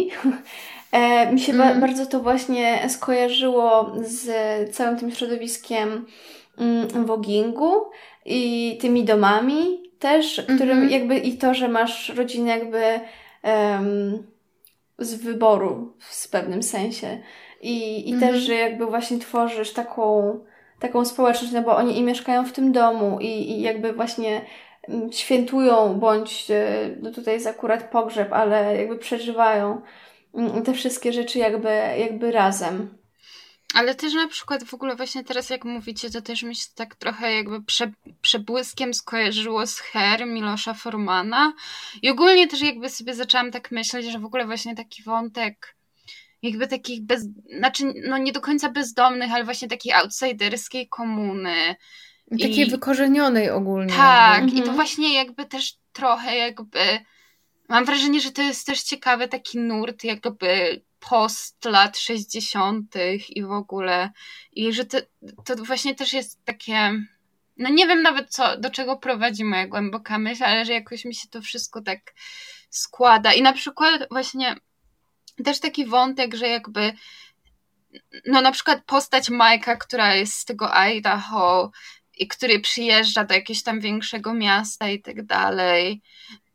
[0.92, 1.58] E, mi się mm.
[1.68, 1.82] ba mhm.
[1.82, 4.30] bardzo to właśnie skojarzyło z
[4.76, 6.06] całym tym środowiskiem
[6.58, 7.74] mm, wogingu
[8.26, 10.92] i tymi domami też, którym mm -hmm.
[10.92, 13.00] jakby i to, że masz rodzinę jakby
[13.44, 14.24] um,
[15.02, 17.18] z wyboru w pewnym sensie.
[17.62, 18.34] I, i mhm.
[18.34, 20.40] też, że jakby właśnie tworzysz taką,
[20.80, 24.42] taką społeczność, no bo oni i mieszkają w tym domu i, i jakby właśnie
[24.88, 29.82] mm, świętują, bądź e, no tutaj jest akurat pogrzeb, ale jakby przeżywają
[30.36, 33.01] mm, te wszystkie rzeczy jakby, jakby razem.
[33.74, 36.96] Ale też na przykład w ogóle właśnie teraz jak mówicie, to też mi się tak
[36.96, 37.92] trochę jakby prze,
[38.22, 41.54] przebłyskiem skojarzyło z Her Milosza Formana.
[42.02, 45.76] I ogólnie też jakby sobie zaczęłam tak myśleć, że w ogóle właśnie taki wątek
[46.42, 51.76] jakby takich bez, znaczy no nie do końca bezdomnych, ale właśnie takiej outsiderskiej komuny.
[52.32, 52.72] Takiej I...
[52.72, 53.94] wykorzenionej ogólnie.
[53.94, 54.52] Tak, jakby.
[54.52, 54.76] i to mhm.
[54.76, 56.80] właśnie jakby też trochę jakby
[57.70, 62.96] mam wrażenie, że to jest też ciekawy taki nurt jakby post lat 60.
[63.30, 64.12] i w ogóle.
[64.52, 64.98] I że to,
[65.46, 66.92] to właśnie też jest takie.
[67.58, 71.16] No nie wiem nawet co, do czego prowadzi moja głęboka myśl, ale że jakoś mi
[71.16, 72.14] się to wszystko tak
[72.70, 73.34] składa.
[73.34, 74.56] I na przykład właśnie
[75.44, 76.94] też taki wątek, że jakby
[78.26, 81.72] no na przykład postać Majka, która jest z tego Idaho
[82.18, 86.02] i który przyjeżdża do jakiegoś tam większego miasta i tak dalej.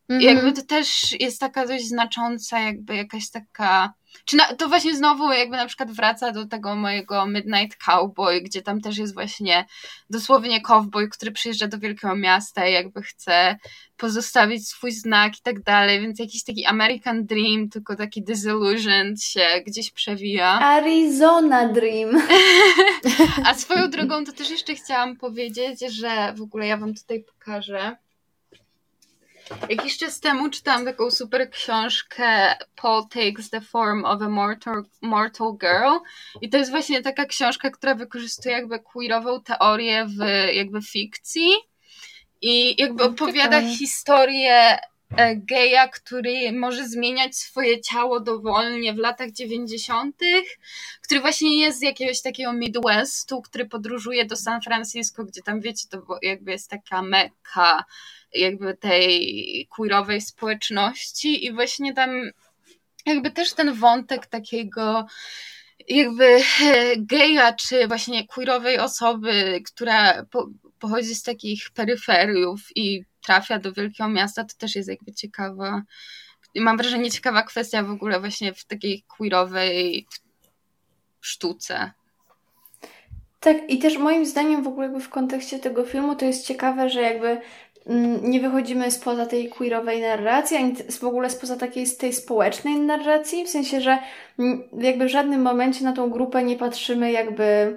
[0.08, 0.24] Mm -hmm.
[0.24, 3.94] Jakby to też jest taka dość znacząca, jakby jakaś taka
[4.24, 8.62] czy na, to właśnie znowu jakby na przykład wraca do tego mojego Midnight Cowboy, gdzie
[8.62, 9.64] tam też jest właśnie
[10.10, 13.56] dosłownie cowboy, który przyjeżdża do wielkiego miasta i jakby chce
[13.96, 19.46] pozostawić swój znak i tak dalej, więc jakiś taki American Dream, tylko taki disillusioned się
[19.66, 20.60] gdzieś przewija.
[20.76, 22.22] Arizona Dream.
[23.44, 27.96] A swoją drogą to też jeszcze chciałam powiedzieć, że w ogóle ja wam tutaj pokażę
[29.68, 35.52] Jakiś czas temu czytałam taką super książkę Paul Takes the Form of a Mortal, Mortal
[35.60, 35.98] Girl
[36.40, 40.18] i to jest właśnie taka książka, która wykorzystuje jakby queerową teorię w
[40.54, 41.50] jakby fikcji
[42.42, 44.78] i jakby opowiada historię
[45.16, 50.16] e, geja, który może zmieniać swoje ciało dowolnie w latach 90.,
[51.02, 55.88] który właśnie jest z jakiegoś takiego Midwestu, który podróżuje do San Francisco, gdzie tam wiecie,
[55.90, 57.84] to jakby jest taka mekka
[58.34, 62.10] jakby tej queerowej społeczności i właśnie tam
[63.06, 65.06] jakby też ten wątek takiego
[65.88, 66.40] jakby
[66.96, 70.48] geja, czy właśnie queerowej osoby, która po,
[70.78, 75.82] pochodzi z takich peryferiów i trafia do wielkiego miasta, to też jest jakby ciekawa,
[76.56, 80.06] mam wrażenie ciekawa kwestia w ogóle właśnie w takiej queerowej
[81.20, 81.90] sztuce.
[83.40, 87.02] Tak, i też moim zdaniem w ogóle w kontekście tego filmu to jest ciekawe, że
[87.02, 87.40] jakby
[88.22, 93.50] nie wychodzimy spoza tej queerowej narracji, ani w ogóle spoza takiej tej społecznej narracji, w
[93.50, 93.98] sensie, że
[94.78, 97.76] jakby w żadnym momencie na tą grupę nie patrzymy jakby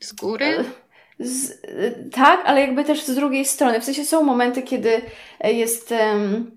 [0.00, 0.46] z góry.
[0.46, 0.64] E,
[1.18, 1.62] z,
[2.12, 3.80] tak, ale jakby też z drugiej strony.
[3.80, 5.00] W sensie są momenty, kiedy
[5.44, 6.50] jest um,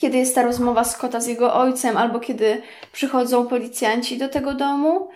[0.00, 2.62] kiedy jest ta rozmowa Scotta z jego ojcem, albo kiedy
[2.92, 5.08] przychodzą policjanci do tego domu.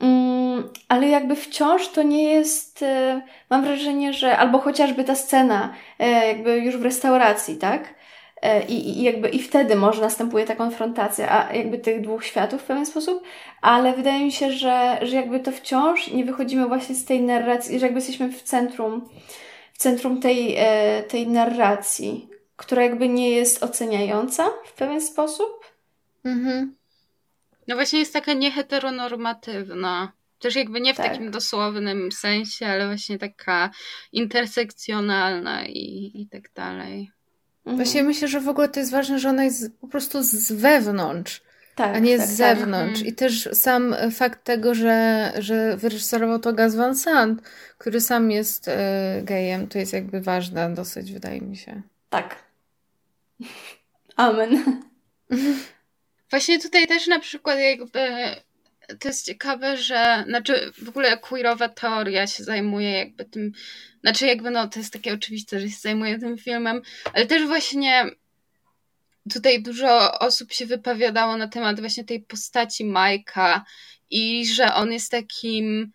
[0.00, 5.74] Mm, ale jakby wciąż to nie jest, e, mam wrażenie, że albo chociażby ta scena,
[5.98, 7.94] e, jakby już w restauracji, tak?
[8.42, 12.62] E, I, I jakby i wtedy może następuje ta konfrontacja, a jakby tych dwóch światów
[12.62, 13.22] w pewien sposób,
[13.62, 17.78] ale wydaje mi się, że, że jakby to wciąż nie wychodzimy właśnie z tej narracji,
[17.78, 19.08] że jakby jesteśmy w centrum,
[19.72, 20.56] w centrum tej,
[21.08, 25.64] tej narracji, która jakby nie jest oceniająca w pewien sposób.
[26.24, 26.77] Mhm.
[27.68, 30.12] No właśnie jest taka nieheteronormatywna.
[30.38, 31.06] Też jakby nie w tak.
[31.06, 33.70] takim dosłownym sensie, ale właśnie taka
[34.12, 37.10] intersekcjonalna i, i tak dalej.
[37.58, 37.76] Mhm.
[37.76, 41.42] Właśnie myślę, że w ogóle to jest ważne, że ona jest po prostu z wewnątrz,
[41.74, 42.56] tak, a nie tak, z tak.
[42.56, 43.00] zewnątrz.
[43.00, 43.08] Tak.
[43.08, 47.42] I też sam fakt tego, że, że wyreżyserował to Gaz Van Sant,
[47.78, 48.72] który sam jest y,
[49.22, 51.82] gejem, to jest jakby ważne dosyć, wydaje mi się.
[52.10, 52.36] Tak.
[54.16, 54.82] Amen.
[56.30, 58.00] Właśnie tutaj też na przykład jakby
[59.00, 63.52] to jest ciekawe, że znaczy w ogóle queerowa teoria się zajmuje jakby tym,
[64.00, 66.82] znaczy jakby no to jest takie oczywiste, że się zajmuje tym filmem,
[67.14, 68.10] ale też właśnie
[69.32, 73.64] tutaj dużo osób się wypowiadało na temat właśnie tej postaci Majka
[74.10, 75.92] i że on jest takim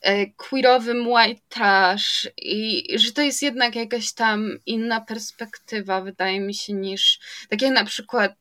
[0.00, 1.06] e, queerowym
[1.48, 7.62] trash i że to jest jednak jakaś tam inna perspektywa, wydaje mi się, niż tak
[7.62, 8.32] jak na przykład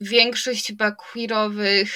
[0.00, 1.90] większość chyba queerowych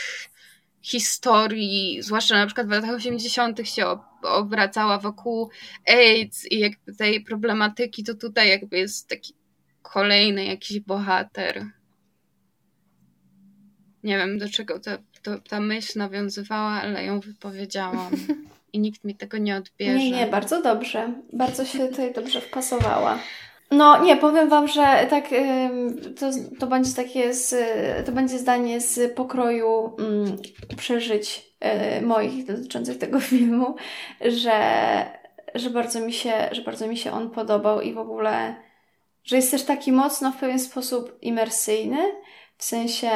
[0.83, 3.69] historii, zwłaszcza na przykład w latach 80.
[3.69, 3.87] się
[4.23, 5.51] obracała wokół
[5.87, 9.35] AIDS i jakby tej problematyki, to tutaj jakby jest taki
[9.83, 11.67] kolejny jakiś bohater.
[14.03, 18.11] Nie wiem, do czego ta, to, ta myśl nawiązywała, ale ją wypowiedziałam.
[18.73, 19.99] I nikt mi tego nie odbierze.
[19.99, 21.13] Nie, nie, bardzo dobrze.
[21.33, 23.19] Bardzo się tutaj dobrze wpasowała.
[23.71, 25.29] No nie, powiem Wam, że tak
[26.21, 27.55] to, to będzie takie z,
[28.07, 30.37] to będzie zdanie z pokroju um,
[30.77, 31.53] przeżyć
[31.99, 33.75] y, moich dotyczących tego filmu,
[34.21, 34.61] że,
[35.55, 38.55] że bardzo mi się, że bardzo mi się on podobał i w ogóle,
[39.25, 42.13] że jest też taki mocno w pewien sposób imersyjny,
[42.57, 43.11] w sensie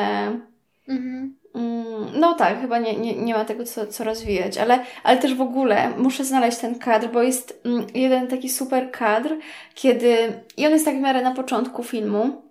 [0.88, 1.36] mhm.
[1.54, 5.34] Mm, no tak, chyba nie, nie, nie ma tego co, co rozwijać, ale, ale też
[5.34, 9.36] w ogóle muszę znaleźć ten kadr, bo jest mm, jeden taki super kadr,
[9.74, 12.42] kiedy, i on jest tak w miarę na początku filmu,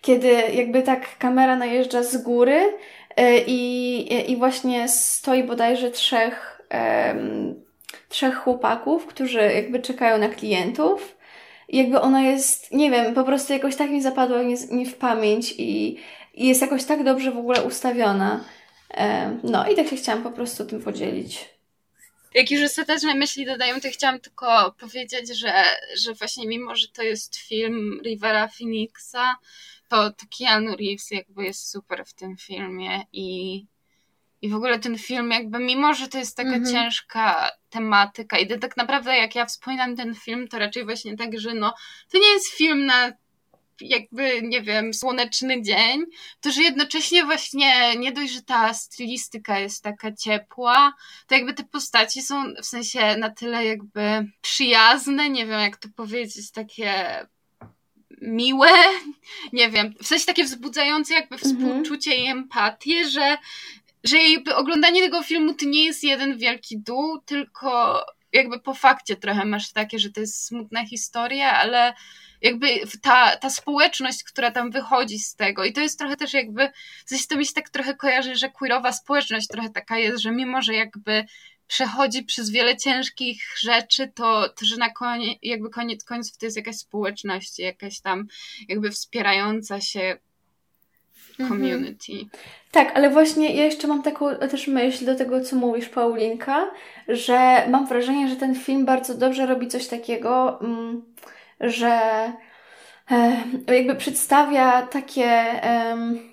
[0.00, 2.60] kiedy jakby tak kamera najeżdża z góry
[3.16, 7.54] yy, i, i właśnie stoi bodajże trzech, yy,
[8.08, 11.16] trzech chłopaków, którzy jakby czekają na klientów.
[11.68, 14.38] Jakby ona jest, nie wiem, po prostu jakoś tak mi zapadła
[14.70, 15.98] mi w pamięć i,
[16.34, 18.44] i jest jakoś tak dobrze w ogóle ustawiona.
[19.42, 21.54] No i tak się chciałam po prostu tym podzielić.
[22.34, 25.64] Jak już ostateczne myśli dodają, to chciałam tylko powiedzieć, że,
[25.96, 29.36] że właśnie mimo, że to jest film Rivera Phoenixa,
[29.88, 33.66] to, to Keanu Reeves jakby jest super w tym filmie i,
[34.42, 36.72] i w ogóle ten film jakby mimo, że to jest taka -hmm.
[36.72, 41.54] ciężka tematyka i tak naprawdę jak ja wspominam ten film, to raczej właśnie tak, że
[41.54, 41.74] no
[42.12, 43.12] to nie jest film na
[43.80, 46.04] jakby, nie wiem, słoneczny dzień,
[46.40, 50.92] to że jednocześnie właśnie nie dość, że ta stylistyka jest taka ciepła,
[51.26, 55.88] to jakby te postaci są w sensie na tyle jakby przyjazne, nie wiem jak to
[55.96, 57.26] powiedzieć, takie
[58.22, 58.70] miłe,
[59.52, 61.54] nie wiem, w sensie takie wzbudzające jakby mhm.
[61.54, 62.26] współczucie mhm.
[62.26, 63.36] i empatię, że,
[64.04, 68.00] że jakby oglądanie tego filmu to nie jest jeden wielki dół, tylko
[68.32, 71.94] jakby po fakcie trochę masz takie, że to jest smutna historia, ale
[72.44, 72.66] jakby
[73.02, 76.70] ta, ta społeczność, która tam wychodzi z tego i to jest trochę też jakby,
[77.04, 80.62] coś to mi się tak trochę kojarzy, że queerowa społeczność trochę taka jest, że mimo,
[80.62, 81.24] że jakby
[81.66, 86.56] przechodzi przez wiele ciężkich rzeczy, to, to że na koniec, jakby koniec końców to jest
[86.56, 88.26] jakaś społeczność, jakaś tam
[88.68, 90.18] jakby wspierająca się
[91.40, 91.48] mhm.
[91.48, 92.12] community.
[92.70, 96.70] Tak, ale właśnie ja jeszcze mam taką też myśl do tego, co mówisz, Paulinka,
[97.08, 100.60] że mam wrażenie, że ten film bardzo dobrze robi coś takiego.
[100.60, 101.02] Mm,
[101.70, 102.00] że
[103.10, 105.44] e, jakby przedstawia takie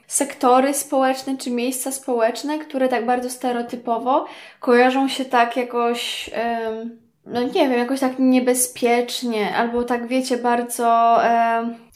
[0.07, 4.25] sektory społeczne czy miejsca społeczne, które tak bardzo stereotypowo
[4.59, 6.29] kojarzą się tak jakoś,
[7.25, 11.19] no nie wiem, jakoś tak niebezpiecznie, albo tak wiecie, bardzo.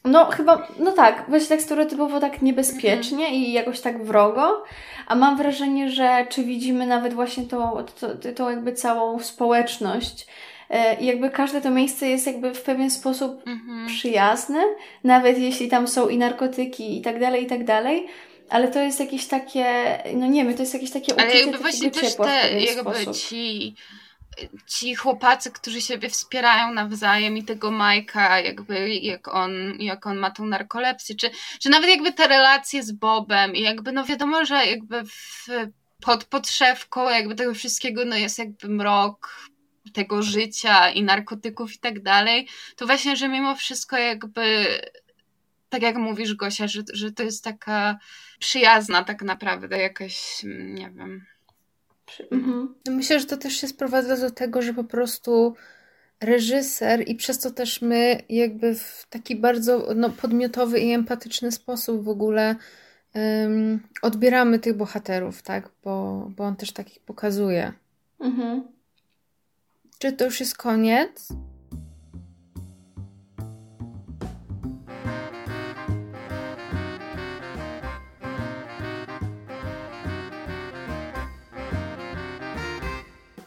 [0.06, 4.64] No, chyba, no tak, właśnie tak stereotypowo tak niebezpiecznie i jakoś tak wrogo,
[5.08, 10.28] a mam wrażenie, że czy widzimy nawet właśnie tą, to, to, to jakby całą społeczność,
[10.28, 10.55] E,
[11.00, 13.88] I jakby każde to miejsce jest jakby w pewien sposób mhm.
[13.88, 14.64] przyjazne,
[15.04, 18.08] nawet jeśli tam są i narkotyki i tak dalej, i tak dalej.
[18.50, 21.58] Ale to jest jakieś takie, no nie wiem, to jest jakieś takie uczucie Ale jakby
[21.58, 23.18] właśnie też te, jakby sposób.
[23.18, 23.76] ci
[24.68, 30.32] ci chłopacy, którzy siebie wspierają nawzajem i tego Majka, jakby jak on, jak on ma
[30.32, 34.66] tą narkolepsję, czy, czy nawet jakby te relacje z Bobem i jakby no wiadomo, że
[34.66, 35.48] jakby w,
[36.02, 39.36] pod podszewką jakby tego wszystkiego no jest jakby mrok
[39.96, 44.66] tego życia i narkotyków i tak dalej, to właśnie, że mimo wszystko jakby
[45.70, 47.98] tak jak mówisz Gosia, że, że to jest taka
[48.40, 51.26] przyjazna tak naprawdę jakaś, nie wiem,
[52.32, 52.76] Mhm.
[52.86, 55.56] No myślę, że to też się sprowadza do tego, że po prostu
[56.22, 62.04] reżyser i przez to też my jakby w taki bardzo no, podmiotowy i empatyczny sposób
[62.04, 62.56] w ogóle
[63.16, 65.70] um, odbieramy tych bohaterów, tak?
[65.84, 67.74] Bo, bo on też takich pokazuje.
[68.20, 68.75] Mhm.
[70.00, 71.28] Czy to już jest koniec?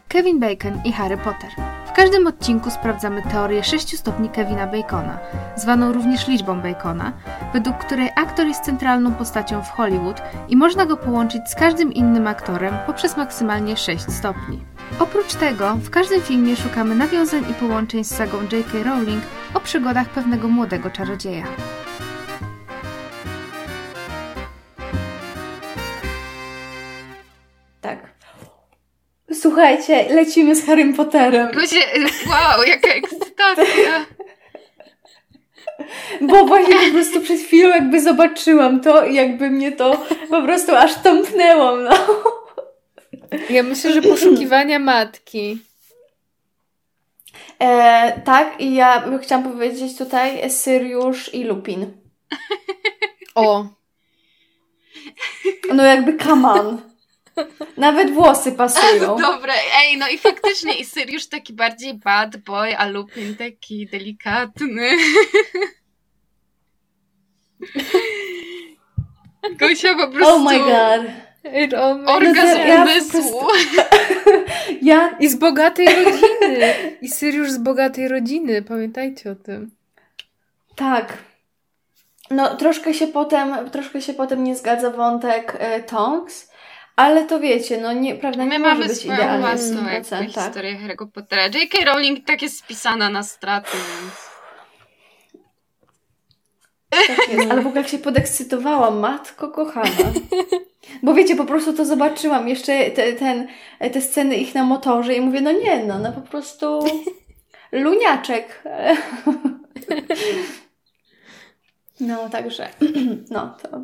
[0.09, 1.51] Kevin Bacon i Harry Potter.
[1.87, 5.19] W każdym odcinku sprawdzamy teorię 6 stopni Kevina Bacona,
[5.57, 7.13] zwaną również liczbą Bacona,
[7.53, 12.27] według której aktor jest centralną postacią w Hollywood i można go połączyć z każdym innym
[12.27, 14.78] aktorem poprzez maksymalnie 6 stopni.
[15.01, 18.83] Oprócz tego, w każdym filmie szukamy nawiązań i połączeń z sagą J.K.
[18.85, 19.23] Rowling
[19.55, 21.45] o przygodach pewnego młodego czarodzieja.
[29.33, 31.49] Słuchajcie, lecimy z Harrym Potterem.
[31.53, 31.81] Ludzie,
[32.27, 34.07] wow, jaka ekscytacja.
[36.29, 40.77] Bo właśnie po prostu przed chwilą jakby zobaczyłam to i jakby mnie to po prostu
[40.77, 41.91] aż tąpnęło, no.
[43.51, 45.59] Ja myślę, że poszukiwania matki.
[47.59, 51.93] E, tak, i ja chciałam powiedzieć tutaj Syriusz i Lupin.
[53.35, 53.67] O.
[55.75, 56.83] No jakby on.
[57.77, 59.17] Nawet włosy pasują.
[59.17, 59.53] Dobre,
[59.83, 64.91] ej, no i faktycznie i Syriusz taki bardziej bad boy, a Lupin taki delikatny.
[69.59, 70.35] Gosia po prostu...
[70.35, 71.28] Oh my god.
[72.07, 73.41] Orgazm ja umysłu.
[74.83, 75.17] Ja...
[75.21, 76.75] I z bogatej rodziny.
[77.03, 78.63] I Syriusz z bogatej rodziny.
[78.63, 79.71] Pamiętajcie o tym.
[80.77, 81.19] Tak.
[82.31, 86.51] No, troszkę się potem, troszkę się potem nie zgadza wątek e, Tonks,
[86.97, 89.39] ale to wiecie, no nie, prawda, nie My może mamy być idealnie.
[89.39, 89.81] własną
[90.11, 90.27] tak.
[90.27, 91.43] historię Harry'ego Pottera.
[91.43, 91.85] J.K.
[91.85, 94.29] Rowling tak jest spisana na straty, więc...
[96.91, 99.91] Tak jest, ale w ogóle jak się podekscytowałam, matko kochana.
[101.03, 103.49] Bo wiecie, po prostu to zobaczyłam, jeszcze te, ten,
[103.93, 106.81] te sceny ich na motorze i mówię, no nie, no, no po prostu
[107.73, 108.63] luniaczek.
[112.01, 112.69] No, także,
[113.31, 113.83] no to,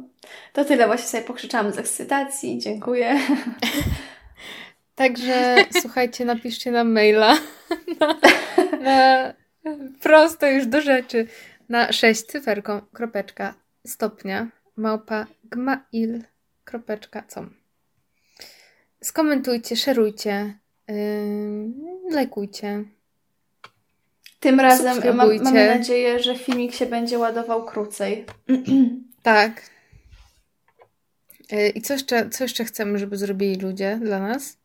[0.52, 0.86] to tyle.
[0.86, 2.58] Właśnie sobie pokrzyczałam z ekscytacji.
[2.58, 3.18] Dziękuję.
[4.94, 7.38] Także słuchajcie, napiszcie nam maila
[8.00, 8.14] na,
[8.78, 9.32] na
[10.00, 11.26] prosto już do rzeczy
[11.68, 13.54] na 6 cyferką kropeczka
[13.86, 16.22] stopnia małpa gmail
[16.64, 17.54] kropeczka com.
[19.02, 20.58] Skomentujcie, szerujcie,
[20.88, 20.94] yy,
[22.10, 22.84] lajkujcie.
[24.40, 28.24] Tym razem mam, mamy nadzieję, że filmik się będzie ładował krócej.
[29.22, 29.62] tak.
[31.50, 34.56] E, I co jeszcze, co jeszcze chcemy, żeby zrobili ludzie dla nas?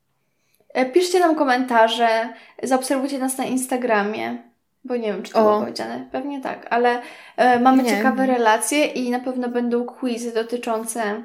[0.74, 2.30] E, piszcie nam komentarze,
[2.64, 4.38] zaobserwujcie nas na Instagramie,
[4.84, 5.44] bo nie wiem, czy to o.
[5.44, 6.08] było powiedziane.
[6.12, 7.02] Pewnie tak, ale
[7.38, 7.90] e, mamy nie.
[7.90, 11.24] ciekawe relacje i na pewno będą quizy dotyczące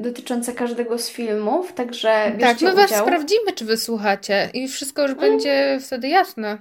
[0.00, 2.76] dotyczące każdego z filmów, także Tak, my udział.
[2.76, 5.20] Was sprawdzimy, czy wysłuchacie i wszystko już mm.
[5.20, 6.58] będzie wtedy jasne.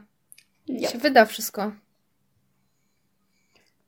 [0.70, 0.92] Yep.
[0.92, 1.72] Się wyda wszystko.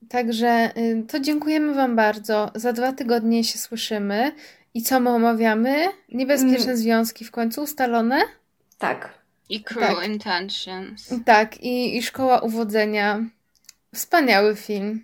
[0.10, 2.52] Także y, to dziękujemy Wam bardzo.
[2.56, 4.32] Za dwa tygodnie się słyszymy.
[4.74, 5.88] I co my omawiamy?
[6.10, 6.78] Niebezpieczne mm.
[6.78, 8.22] związki w końcu ustalone?
[8.78, 9.14] Tak.
[9.50, 10.08] I Cruel tak.
[10.08, 11.14] Intentions.
[11.26, 13.26] Tak, i, i Szkoła Uwodzenia.
[13.96, 15.04] Wspaniały film.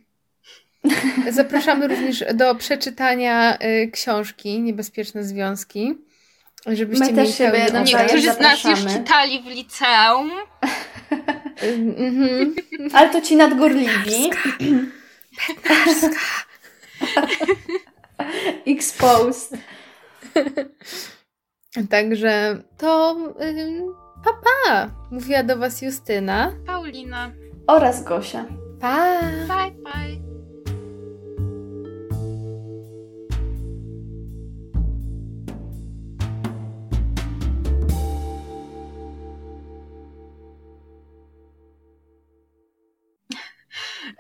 [1.32, 5.96] Zapraszamy również do przeczytania y, książki Niebezpieczne Związki.
[6.68, 10.32] Żebyście My też siebie Niektórzy z nas już czytali w liceum.
[11.98, 12.56] Mhm.
[12.94, 14.32] Ale to ci nadgorliwi.
[18.68, 19.52] Exposed.
[21.90, 23.18] Także to
[24.24, 24.90] papa, pa.
[25.12, 27.32] mówiła do Was Justyna, Paulina
[27.68, 28.46] oraz Gosia.
[28.80, 29.22] Pa!
[29.48, 30.31] Bye, bye.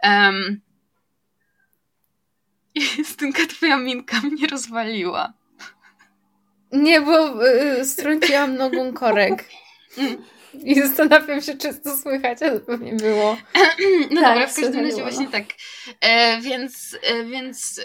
[0.03, 0.61] Um,
[2.97, 5.33] Justynka, twoja minka mnie rozwaliła.
[6.71, 9.45] Nie, bo y, strąciłam nogą korek.
[10.53, 13.37] I zastanawiam się, czy to słychać, ale pewnie było.
[14.11, 15.43] No tak, dobra, w każdym razie właśnie tak.
[16.01, 17.81] E, więc, e, więc